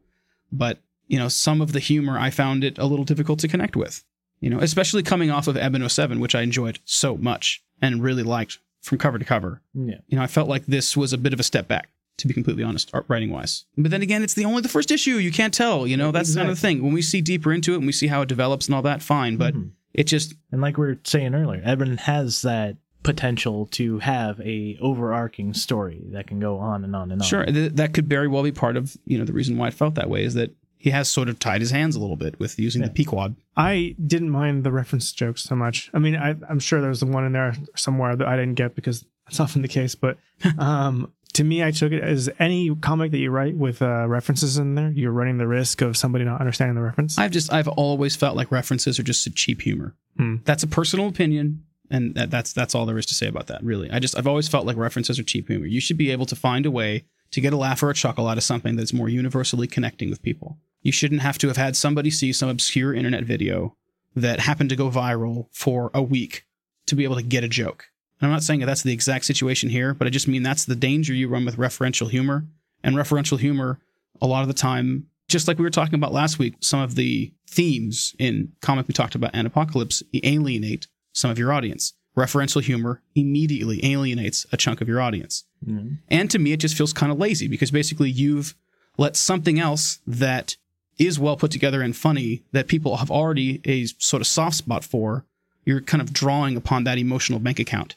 but 0.52 0.80
you 1.08 1.20
know, 1.20 1.28
some 1.28 1.62
of 1.62 1.72
the 1.74 1.80
humor 1.80 2.18
I 2.18 2.30
found 2.30 2.64
it 2.64 2.78
a 2.78 2.86
little 2.86 3.06
difficult 3.06 3.40
to 3.40 3.48
connect 3.48 3.76
with 3.76 4.04
you 4.42 4.50
know, 4.50 4.60
especially 4.60 5.02
coming 5.02 5.32
off 5.32 5.48
of 5.48 5.56
Eben 5.58 5.88
07, 5.88 6.20
which 6.20 6.36
I 6.36 6.42
enjoyed 6.42 6.80
so 6.84 7.16
much 7.18 7.64
and 7.82 8.04
really 8.04 8.22
liked 8.22 8.60
from 8.82 8.98
cover 8.98 9.18
to 9.18 9.24
cover. 9.26 9.62
yeah. 9.74 9.96
You 10.08 10.18
know, 10.18 10.22
I 10.24 10.28
felt 10.28 10.50
like 10.50 10.66
this 10.66 10.96
was 10.96 11.14
a 11.14 11.18
bit 11.18 11.32
of 11.34 11.40
a 11.40 11.44
step 11.44 11.68
back, 11.70 11.88
to 12.18 12.28
be 12.28 12.34
completely 12.34 12.62
honest, 12.64 12.92
art 12.94 13.06
writing 13.08 13.32
wise. 13.32 13.64
But 13.78 13.92
then 13.92 14.02
again, 14.02 14.22
it's 14.24 14.34
the 14.34 14.44
only 14.46 14.62
the 14.62 14.68
first 14.70 14.92
issue. 14.92 15.16
You 15.16 15.32
can't 15.32 15.54
tell. 15.54 15.88
You 15.88 15.96
know, 15.98 16.12
that's 16.12 16.36
of 16.36 16.48
the 16.48 16.56
thing. 16.56 16.84
When 16.84 16.94
we 16.94 17.02
see 17.02 17.22
deeper 17.22 17.54
into 17.54 17.74
it 17.74 17.78
and 17.78 17.86
we 17.88 17.94
see 17.94 18.08
how 18.08 18.22
it 18.24 18.30
develops 18.30 18.68
and 18.68 18.76
all 18.76 18.82
that, 18.84 19.02
fine. 19.02 19.38
But 19.38 19.56
Mhm. 19.56 19.72
it 19.94 20.04
just 20.04 20.36
And 20.52 20.62
like 20.62 20.78
we 20.78 20.86
were 20.86 21.00
saying 21.06 21.34
earlier, 21.34 21.62
Eben 21.64 21.98
has 21.98 22.42
that 22.44 22.76
potential 23.06 23.68
to 23.68 24.00
have 24.00 24.40
a 24.42 24.78
overarching 24.82 25.54
story 25.54 26.02
that 26.12 26.28
can 26.28 26.40
go 26.40 26.58
on 26.60 26.84
and 26.84 26.96
on 26.96 27.12
and 27.12 27.22
on. 27.22 27.28
sure 27.28 27.46
th- 27.46 27.74
that 27.74 27.94
could 27.94 28.08
very 28.08 28.28
well 28.28 28.44
be 28.44 28.52
part 28.52 28.76
of 28.76 28.98
you 29.06 29.18
know 29.18 29.24
the 29.26 29.34
reason 29.34 29.58
why 29.58 29.68
it 29.68 29.74
felt 29.74 29.96
that 29.96 30.10
way 30.10 30.24
is 30.24 30.34
that 30.34 30.52
he 30.78 30.90
has 30.92 31.08
sort 31.10 31.30
of 31.30 31.40
tied 31.40 31.62
his 31.62 31.72
hands 31.72 31.96
a 31.96 32.00
little 32.00 32.16
bit 32.18 32.40
with 32.40 32.60
using 32.60 32.82
Yeah. 32.82 32.90
the 32.90 32.94
Pequod. 32.94 33.36
I 33.58 33.96
didn't 34.06 34.30
mind 34.30 34.64
the 34.64 34.72
reference 34.72 35.12
jokes 35.12 35.42
so 35.44 35.56
much. 35.56 35.90
I 35.96 36.00
mean, 36.00 36.16
I, 36.16 36.36
I'm 36.48 36.60
sure 36.60 36.80
there 36.80 36.90
was 36.90 37.04
one 37.04 37.26
in 37.26 37.32
there 37.32 37.56
somewhere 37.76 38.16
that 38.16 38.28
I 38.28 38.36
didn't 38.36 38.54
get 38.54 38.76
because 38.76 39.04
that's 39.26 39.40
often 39.40 39.64
the 39.64 39.68
case. 39.68 39.96
But 39.96 40.18
um, 40.60 41.12
to 41.34 41.44
me, 41.44 41.64
I 41.64 41.72
took 41.72 41.92
it 41.92 42.04
as 42.04 42.30
any 42.38 42.76
comic 42.76 43.10
that 43.12 43.18
you 43.18 43.32
write 43.32 43.56
with 43.56 43.82
uh, 43.82 44.08
references 44.08 44.58
in 44.60 44.76
there, 44.76 44.92
you're 44.92 45.12
running 45.12 45.38
the 45.40 45.48
risk 45.48 45.82
of 45.82 45.98
somebody 45.98 46.24
not 46.24 46.40
understanding 46.40 46.76
the 46.76 46.82
reference. 46.82 47.18
I've 47.18 47.32
just 47.32 47.52
I've 47.52 47.68
always 47.68 48.16
felt 48.16 48.36
like 48.36 48.52
references 48.52 49.00
are 49.00 49.04
just 49.04 49.26
a 49.26 49.32
cheap 49.32 49.62
humor. 49.62 49.96
Hmm. 50.18 50.36
That's 50.46 50.62
a 50.64 50.68
personal 50.68 51.08
opinion, 51.08 51.64
and 51.90 52.16
that, 52.16 52.32
that's 52.32 52.54
that's 52.54 52.76
all 52.76 52.86
there 52.86 52.98
is 52.98 53.06
to 53.08 53.16
say 53.16 53.28
about 53.28 53.48
that. 53.48 53.64
Really, 53.64 53.90
I 53.92 54.00
just 54.00 54.18
I've 54.18 54.28
always 54.28 54.48
felt 54.48 54.66
like 54.66 54.78
references 54.78 55.20
are 55.20 55.24
cheap 55.24 55.48
humor. 55.48 55.66
You 55.66 55.80
should 55.80 55.98
be 55.98 56.12
able 56.12 56.26
to 56.28 56.36
find 56.36 56.66
a 56.66 56.72
way 56.72 57.06
to 57.32 57.42
get 57.42 57.54
a 57.54 57.58
laugh 57.58 57.84
or 57.84 57.90
a 57.90 57.94
chuckle 57.94 58.28
out 58.28 58.38
of 58.38 58.44
something 58.44 58.76
that's 58.76 58.94
more 58.94 59.10
universally 59.10 59.68
connecting 59.68 60.10
with 60.10 60.22
people. 60.22 60.58
You 60.82 60.92
shouldn't 60.92 61.22
have 61.22 61.38
to 61.40 61.48
have 61.48 61.58
had 61.58 61.76
somebody 61.76 62.10
see 62.12 62.32
some 62.32 62.50
obscure 62.50 62.94
internet 62.94 63.24
video 63.24 63.76
that 64.16 64.40
happened 64.40 64.70
to 64.70 64.76
go 64.76 64.90
viral 64.90 65.48
for 65.52 65.92
a 65.94 66.02
week 66.02 66.46
to 66.86 66.96
be 66.96 67.04
able 67.04 67.16
to 67.16 67.24
get 67.24 67.44
a 67.44 67.50
joke. 67.50 67.90
And 68.20 68.28
I'm 68.28 68.34
not 68.34 68.44
saying 68.44 68.62
that 68.62 68.68
that's 68.68 68.84
the 68.84 68.94
exact 68.94 69.26
situation 69.26 69.70
here, 69.70 69.94
but 69.94 70.08
I 70.08 70.10
just 70.10 70.28
mean 70.28 70.44
that's 70.44 70.66
the 70.66 70.76
danger 70.76 71.14
you 71.14 71.28
run 71.28 71.46
with 71.46 71.58
referential 71.58 72.10
humor. 72.10 72.46
And 72.84 72.96
referential 72.96 73.40
humor, 73.40 73.80
a 74.22 74.28
lot 74.28 74.44
of 74.44 74.48
the 74.48 74.54
time, 74.54 75.08
just 75.28 75.48
like 75.48 75.58
we 75.58 75.64
were 75.64 75.72
talking 75.72 75.96
about 75.96 76.14
last 76.14 76.38
week, 76.38 76.54
some 76.62 76.80
of 76.80 76.96
the 76.96 77.34
themes 77.50 78.16
in 78.20 78.52
comic 78.62 78.88
we 78.88 78.94
talked 78.94 79.16
about 79.16 79.32
and 79.34 79.48
apocalypse 79.48 80.04
alienate 80.24 80.88
some 81.16 81.32
of 81.32 81.40
your 81.40 81.52
audience. 81.52 81.94
Referential 82.16 82.62
humor 82.62 83.02
immediately 83.16 83.84
alienates 83.86 84.46
a 84.52 84.58
chunk 84.58 84.80
of 84.82 84.88
your 84.88 85.02
audience. 85.02 85.44
Mhm. 85.68 85.98
And 86.10 86.30
to 86.32 86.40
me, 86.40 86.52
it 86.52 86.60
just 86.60 86.76
feels 86.78 86.94
kind 86.94 87.12
of 87.12 87.18
lazy 87.18 87.48
because 87.48 87.72
basically 87.72 88.10
you've 88.10 88.56
let 88.98 89.16
something 89.16 89.60
else 89.60 90.00
that 90.06 90.56
is 90.98 91.20
well 91.20 91.36
put 91.36 91.52
together 91.52 91.82
and 91.82 91.96
funny 91.96 92.44
that 92.54 92.68
people 92.68 92.98
have 92.98 93.12
already 93.12 93.60
a 93.66 93.86
sort 93.98 94.22
of 94.22 94.28
soft 94.28 94.56
spot 94.58 94.84
for, 94.86 95.26
you're 95.66 95.82
kind 95.82 96.02
of 96.02 96.14
drawing 96.14 96.56
upon 96.56 96.84
that 96.86 96.98
emotional 96.98 97.40
bank 97.40 97.60
account 97.60 97.96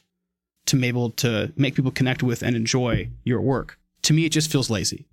to 0.65 0.75
be 0.75 0.87
able 0.87 1.09
to 1.11 1.51
make 1.55 1.75
people 1.75 1.91
connect 1.91 2.21
with 2.23 2.41
and 2.43 2.55
enjoy 2.55 3.09
your 3.23 3.39
work. 3.41 3.77
To 4.03 4.13
me, 4.13 4.25
it 4.25 4.31
just 4.33 4.51
feels 4.51 4.69
lazy. 4.69 5.05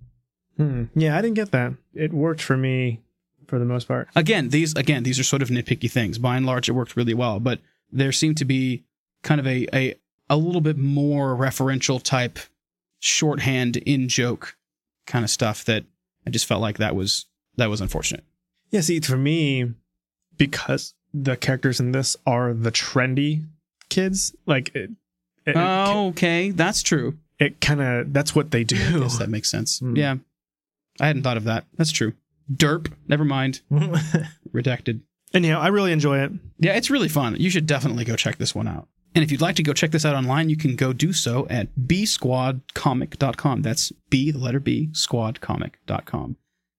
Hmm. 0.57 0.85
Yeah, 0.95 1.17
I 1.17 1.21
didn't 1.21 1.35
get 1.35 1.51
that. 1.51 1.73
It 1.93 2.11
worked 2.13 2.41
for 2.41 2.57
me 2.57 2.99
for 3.47 3.57
the 3.59 3.65
most 3.65 3.87
part. 3.87 4.09
again 4.13 4.49
these 4.49 4.73
again 4.75 5.03
these 5.03 5.17
are 5.17 5.23
sort 5.23 5.41
of 5.41 5.47
nitpicky 5.47 5.89
things 5.89 6.17
by 6.17 6.35
and 6.35 6.45
large 6.45 6.67
it 6.67 6.73
worked 6.73 6.97
really 6.97 7.13
well 7.13 7.39
but 7.39 7.61
there 7.91 8.11
seemed 8.11 8.37
to 8.37 8.45
be 8.45 8.83
kind 9.23 9.39
of 9.39 9.47
a 9.47 9.67
a, 9.73 9.95
a 10.29 10.37
little 10.37 10.61
bit 10.61 10.77
more 10.77 11.35
referential 11.35 12.01
type 12.01 12.39
shorthand 12.99 13.77
in 13.77 14.07
joke 14.07 14.57
kind 15.05 15.23
of 15.23 15.29
stuff 15.29 15.63
that 15.65 15.85
i 16.25 16.29
just 16.29 16.45
felt 16.45 16.61
like 16.61 16.77
that 16.77 16.95
was 16.95 17.25
that 17.57 17.69
was 17.69 17.81
unfortunate. 17.81 18.23
Yeah, 18.71 18.81
see, 18.81 18.99
for 18.99 19.17
me, 19.17 19.73
because 20.37 20.93
the 21.13 21.35
characters 21.35 21.79
in 21.79 21.91
this 21.91 22.15
are 22.25 22.53
the 22.53 22.71
trendy 22.71 23.45
kids, 23.89 24.35
like 24.45 24.73
it, 24.75 24.91
it, 25.45 25.55
oh 25.55 26.09
okay 26.09 26.51
that's 26.51 26.83
true. 26.83 27.17
it 27.39 27.59
kind 27.61 27.81
of 27.81 28.13
that's 28.13 28.35
what 28.35 28.51
they 28.51 28.63
do. 28.63 28.75
yes 28.75 29.17
that 29.17 29.29
makes 29.29 29.49
sense. 29.49 29.79
Hmm. 29.79 29.95
yeah. 29.95 30.15
I 30.99 31.07
hadn't 31.07 31.21
thought 31.21 31.37
of 31.37 31.43
that. 31.43 31.65
That's 31.75 31.91
true. 31.91 32.13
Derp. 32.51 32.91
Never 33.07 33.23
mind. 33.23 33.61
Redacted 33.71 35.01
Anyhow, 35.33 35.59
I 35.59 35.67
really 35.67 35.91
enjoy 35.91 36.19
it. 36.19 36.31
Yeah, 36.59 36.73
it's 36.73 36.89
really 36.89 37.09
fun. 37.09 37.35
You 37.39 37.49
should 37.49 37.65
definitely 37.65 38.05
go 38.05 38.15
check 38.15 38.37
this 38.37 38.55
one 38.55 38.67
out. 38.67 38.87
And 39.13 39.23
if 39.23 39.31
you'd 39.31 39.41
like 39.41 39.55
to 39.55 39.63
go 39.63 39.73
check 39.73 39.91
this 39.91 40.05
out 40.05 40.15
online, 40.15 40.49
you 40.49 40.57
can 40.57 40.75
go 40.75 40.93
do 40.93 41.11
so 41.11 41.47
at 41.49 41.75
bsquadcomic.com. 41.75 43.61
That's 43.61 43.91
B, 44.09 44.31
the 44.31 44.37
letter 44.37 44.59
B, 44.59 44.89
squadcomic.com. 44.91 46.37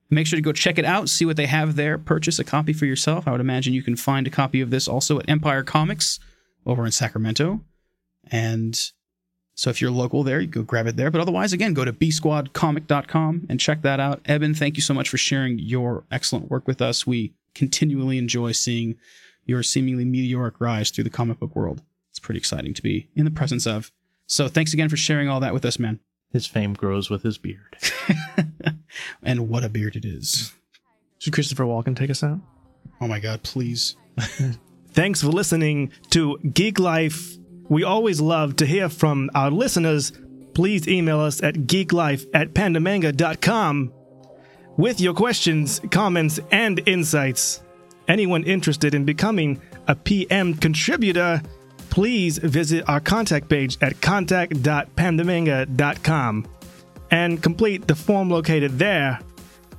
Make 0.09 0.25
sure 0.25 0.37
to 0.37 0.41
go 0.41 0.53
check 0.53 0.79
it 0.79 0.85
out, 0.85 1.09
see 1.09 1.25
what 1.25 1.37
they 1.37 1.45
have 1.45 1.75
there, 1.75 1.97
purchase 1.97 2.39
a 2.39 2.43
copy 2.43 2.73
for 2.73 2.85
yourself. 2.85 3.27
I 3.27 3.31
would 3.31 3.41
imagine 3.41 3.73
you 3.73 3.83
can 3.83 3.95
find 3.95 4.25
a 4.25 4.31
copy 4.31 4.61
of 4.61 4.71
this 4.71 4.87
also 4.87 5.19
at 5.19 5.29
Empire 5.29 5.63
Comics 5.63 6.19
over 6.65 6.85
in 6.85 6.91
Sacramento. 6.91 7.61
And 8.31 8.79
so 9.53 9.69
if 9.69 9.81
you're 9.81 9.91
local 9.91 10.23
there, 10.23 10.39
you 10.39 10.47
go 10.47 10.63
grab 10.63 10.87
it 10.87 10.95
there. 10.95 11.11
But 11.11 11.21
otherwise, 11.21 11.53
again, 11.53 11.73
go 11.73 11.85
to 11.85 11.93
bsquadcomic.com 11.93 13.47
and 13.49 13.59
check 13.59 13.81
that 13.83 13.99
out. 13.99 14.21
Eben, 14.25 14.55
thank 14.55 14.77
you 14.77 14.81
so 14.81 14.93
much 14.93 15.09
for 15.09 15.17
sharing 15.17 15.59
your 15.59 16.05
excellent 16.09 16.49
work 16.49 16.65
with 16.67 16.81
us. 16.81 17.05
We 17.05 17.33
continually 17.53 18.17
enjoy 18.17 18.51
seeing 18.51 18.95
your 19.45 19.63
seemingly 19.63 20.05
meteoric 20.05 20.59
rise 20.59 20.91
through 20.91 21.03
the 21.03 21.09
comic 21.09 21.39
book 21.39 21.55
world. 21.55 21.81
It's 22.11 22.19
pretty 22.19 22.37
exciting 22.37 22.73
to 22.73 22.81
be 22.81 23.09
in 23.15 23.25
the 23.25 23.31
presence 23.31 23.65
of. 23.65 23.91
So 24.27 24.47
thanks 24.47 24.73
again 24.73 24.89
for 24.89 24.97
sharing 24.97 25.27
all 25.27 25.39
that 25.39 25.53
with 25.53 25.65
us, 25.65 25.79
man. 25.79 25.99
His 26.31 26.45
fame 26.45 26.73
grows 26.73 27.09
with 27.09 27.23
his 27.23 27.39
beard. 27.39 27.77
and 29.23 29.49
what 29.49 29.63
a 29.63 29.69
beard 29.69 29.95
it 29.95 30.05
is. 30.05 30.53
Should 31.17 31.33
Christopher 31.33 31.63
Walken 31.63 31.95
take 31.95 32.11
us 32.11 32.23
out? 32.23 32.39
Oh 33.01 33.07
my 33.07 33.19
god, 33.19 33.41
please. 33.43 33.95
Thanks 34.91 35.21
for 35.21 35.27
listening 35.27 35.91
to 36.11 36.37
Geek 36.39 36.79
Life. 36.79 37.37
We 37.69 37.83
always 37.83 38.21
love 38.21 38.55
to 38.57 38.65
hear 38.65 38.89
from 38.89 39.29
our 39.33 39.49
listeners. 39.49 40.11
Please 40.53 40.87
email 40.87 41.19
us 41.19 41.41
at 41.41 41.55
geeklife 41.55 42.25
at 42.33 42.53
pandamanga.com 42.53 43.93
with 44.79 44.99
your 45.01 45.13
questions, 45.13 45.81
comments, 45.91 46.39
and 46.51 46.81
insights. 46.85 47.61
Anyone 48.07 48.45
interested 48.45 48.95
in 48.95 49.03
becoming 49.03 49.59
a 49.89 49.95
PM 49.95 50.53
contributor, 50.53 51.41
please 51.89 52.37
visit 52.37 52.87
our 52.87 53.01
contact 53.01 53.49
page 53.49 53.77
at 53.81 53.99
contact.pandamanga.com 53.99 56.47
and 57.11 57.43
complete 57.43 57.89
the 57.89 57.95
form 57.95 58.29
located 58.29 58.79
there. 58.79 59.19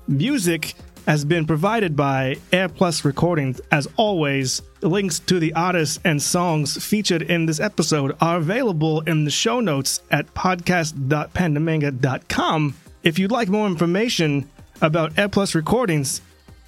Music 0.06 0.74
has 1.06 1.24
been 1.24 1.46
provided 1.46 1.96
by 1.96 2.36
AirPlus 2.52 3.02
Recordings. 3.02 3.58
As 3.72 3.88
always, 3.96 4.60
links 4.82 5.18
to 5.20 5.38
the 5.38 5.54
artists 5.54 5.98
and 6.04 6.22
songs 6.22 6.76
featured 6.84 7.22
in 7.22 7.46
this 7.46 7.58
episode 7.58 8.14
are 8.20 8.36
available 8.36 9.00
in 9.02 9.24
the 9.24 9.30
show 9.30 9.60
notes 9.60 10.02
at 10.10 10.26
podcast.pandamanga.com. 10.34 12.74
If 13.02 13.18
you'd 13.18 13.32
like 13.32 13.48
more 13.48 13.66
information 13.66 14.46
about 14.80 15.18
Air 15.18 15.28
Plus 15.28 15.54
Recordings, 15.54 16.22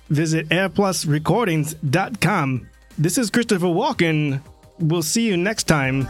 visit 0.09 0.49
airplusrecordings.com. 0.49 2.69
This 2.99 3.17
is 3.19 3.31
Christopher 3.31 3.67
Walken. 3.67 4.41
We'll 4.79 5.03
see 5.03 5.27
you 5.27 5.37
next 5.37 5.65
time. 5.65 6.07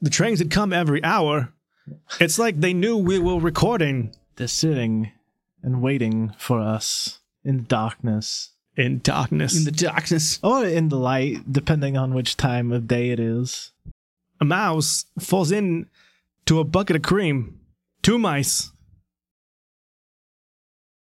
The 0.00 0.10
trains 0.10 0.38
had 0.38 0.50
come 0.50 0.72
every 0.72 1.02
hour. 1.04 1.52
It's 2.20 2.38
like 2.38 2.60
they 2.60 2.72
knew 2.72 2.96
we 2.96 3.18
were 3.18 3.38
recording 3.38 4.14
They're 4.36 4.46
sitting 4.48 5.12
and 5.62 5.82
waiting 5.82 6.32
for 6.38 6.60
us 6.60 7.18
in 7.44 7.64
darkness. 7.64 8.50
in 8.76 9.00
darkness. 9.00 9.56
In 9.56 9.64
the 9.64 9.70
darkness. 9.72 10.38
Or 10.42 10.64
in 10.64 10.88
the 10.88 10.96
light, 10.96 11.52
depending 11.52 11.96
on 11.96 12.14
which 12.14 12.36
time 12.36 12.72
of 12.72 12.88
day 12.88 13.10
it 13.10 13.20
is. 13.20 13.72
a 14.40 14.44
mouse 14.44 15.04
falls 15.18 15.52
in 15.52 15.86
to 16.46 16.60
a 16.60 16.64
bucket 16.64 16.96
of 16.96 17.02
cream. 17.02 17.60
Two 18.02 18.18
mice 18.18 18.72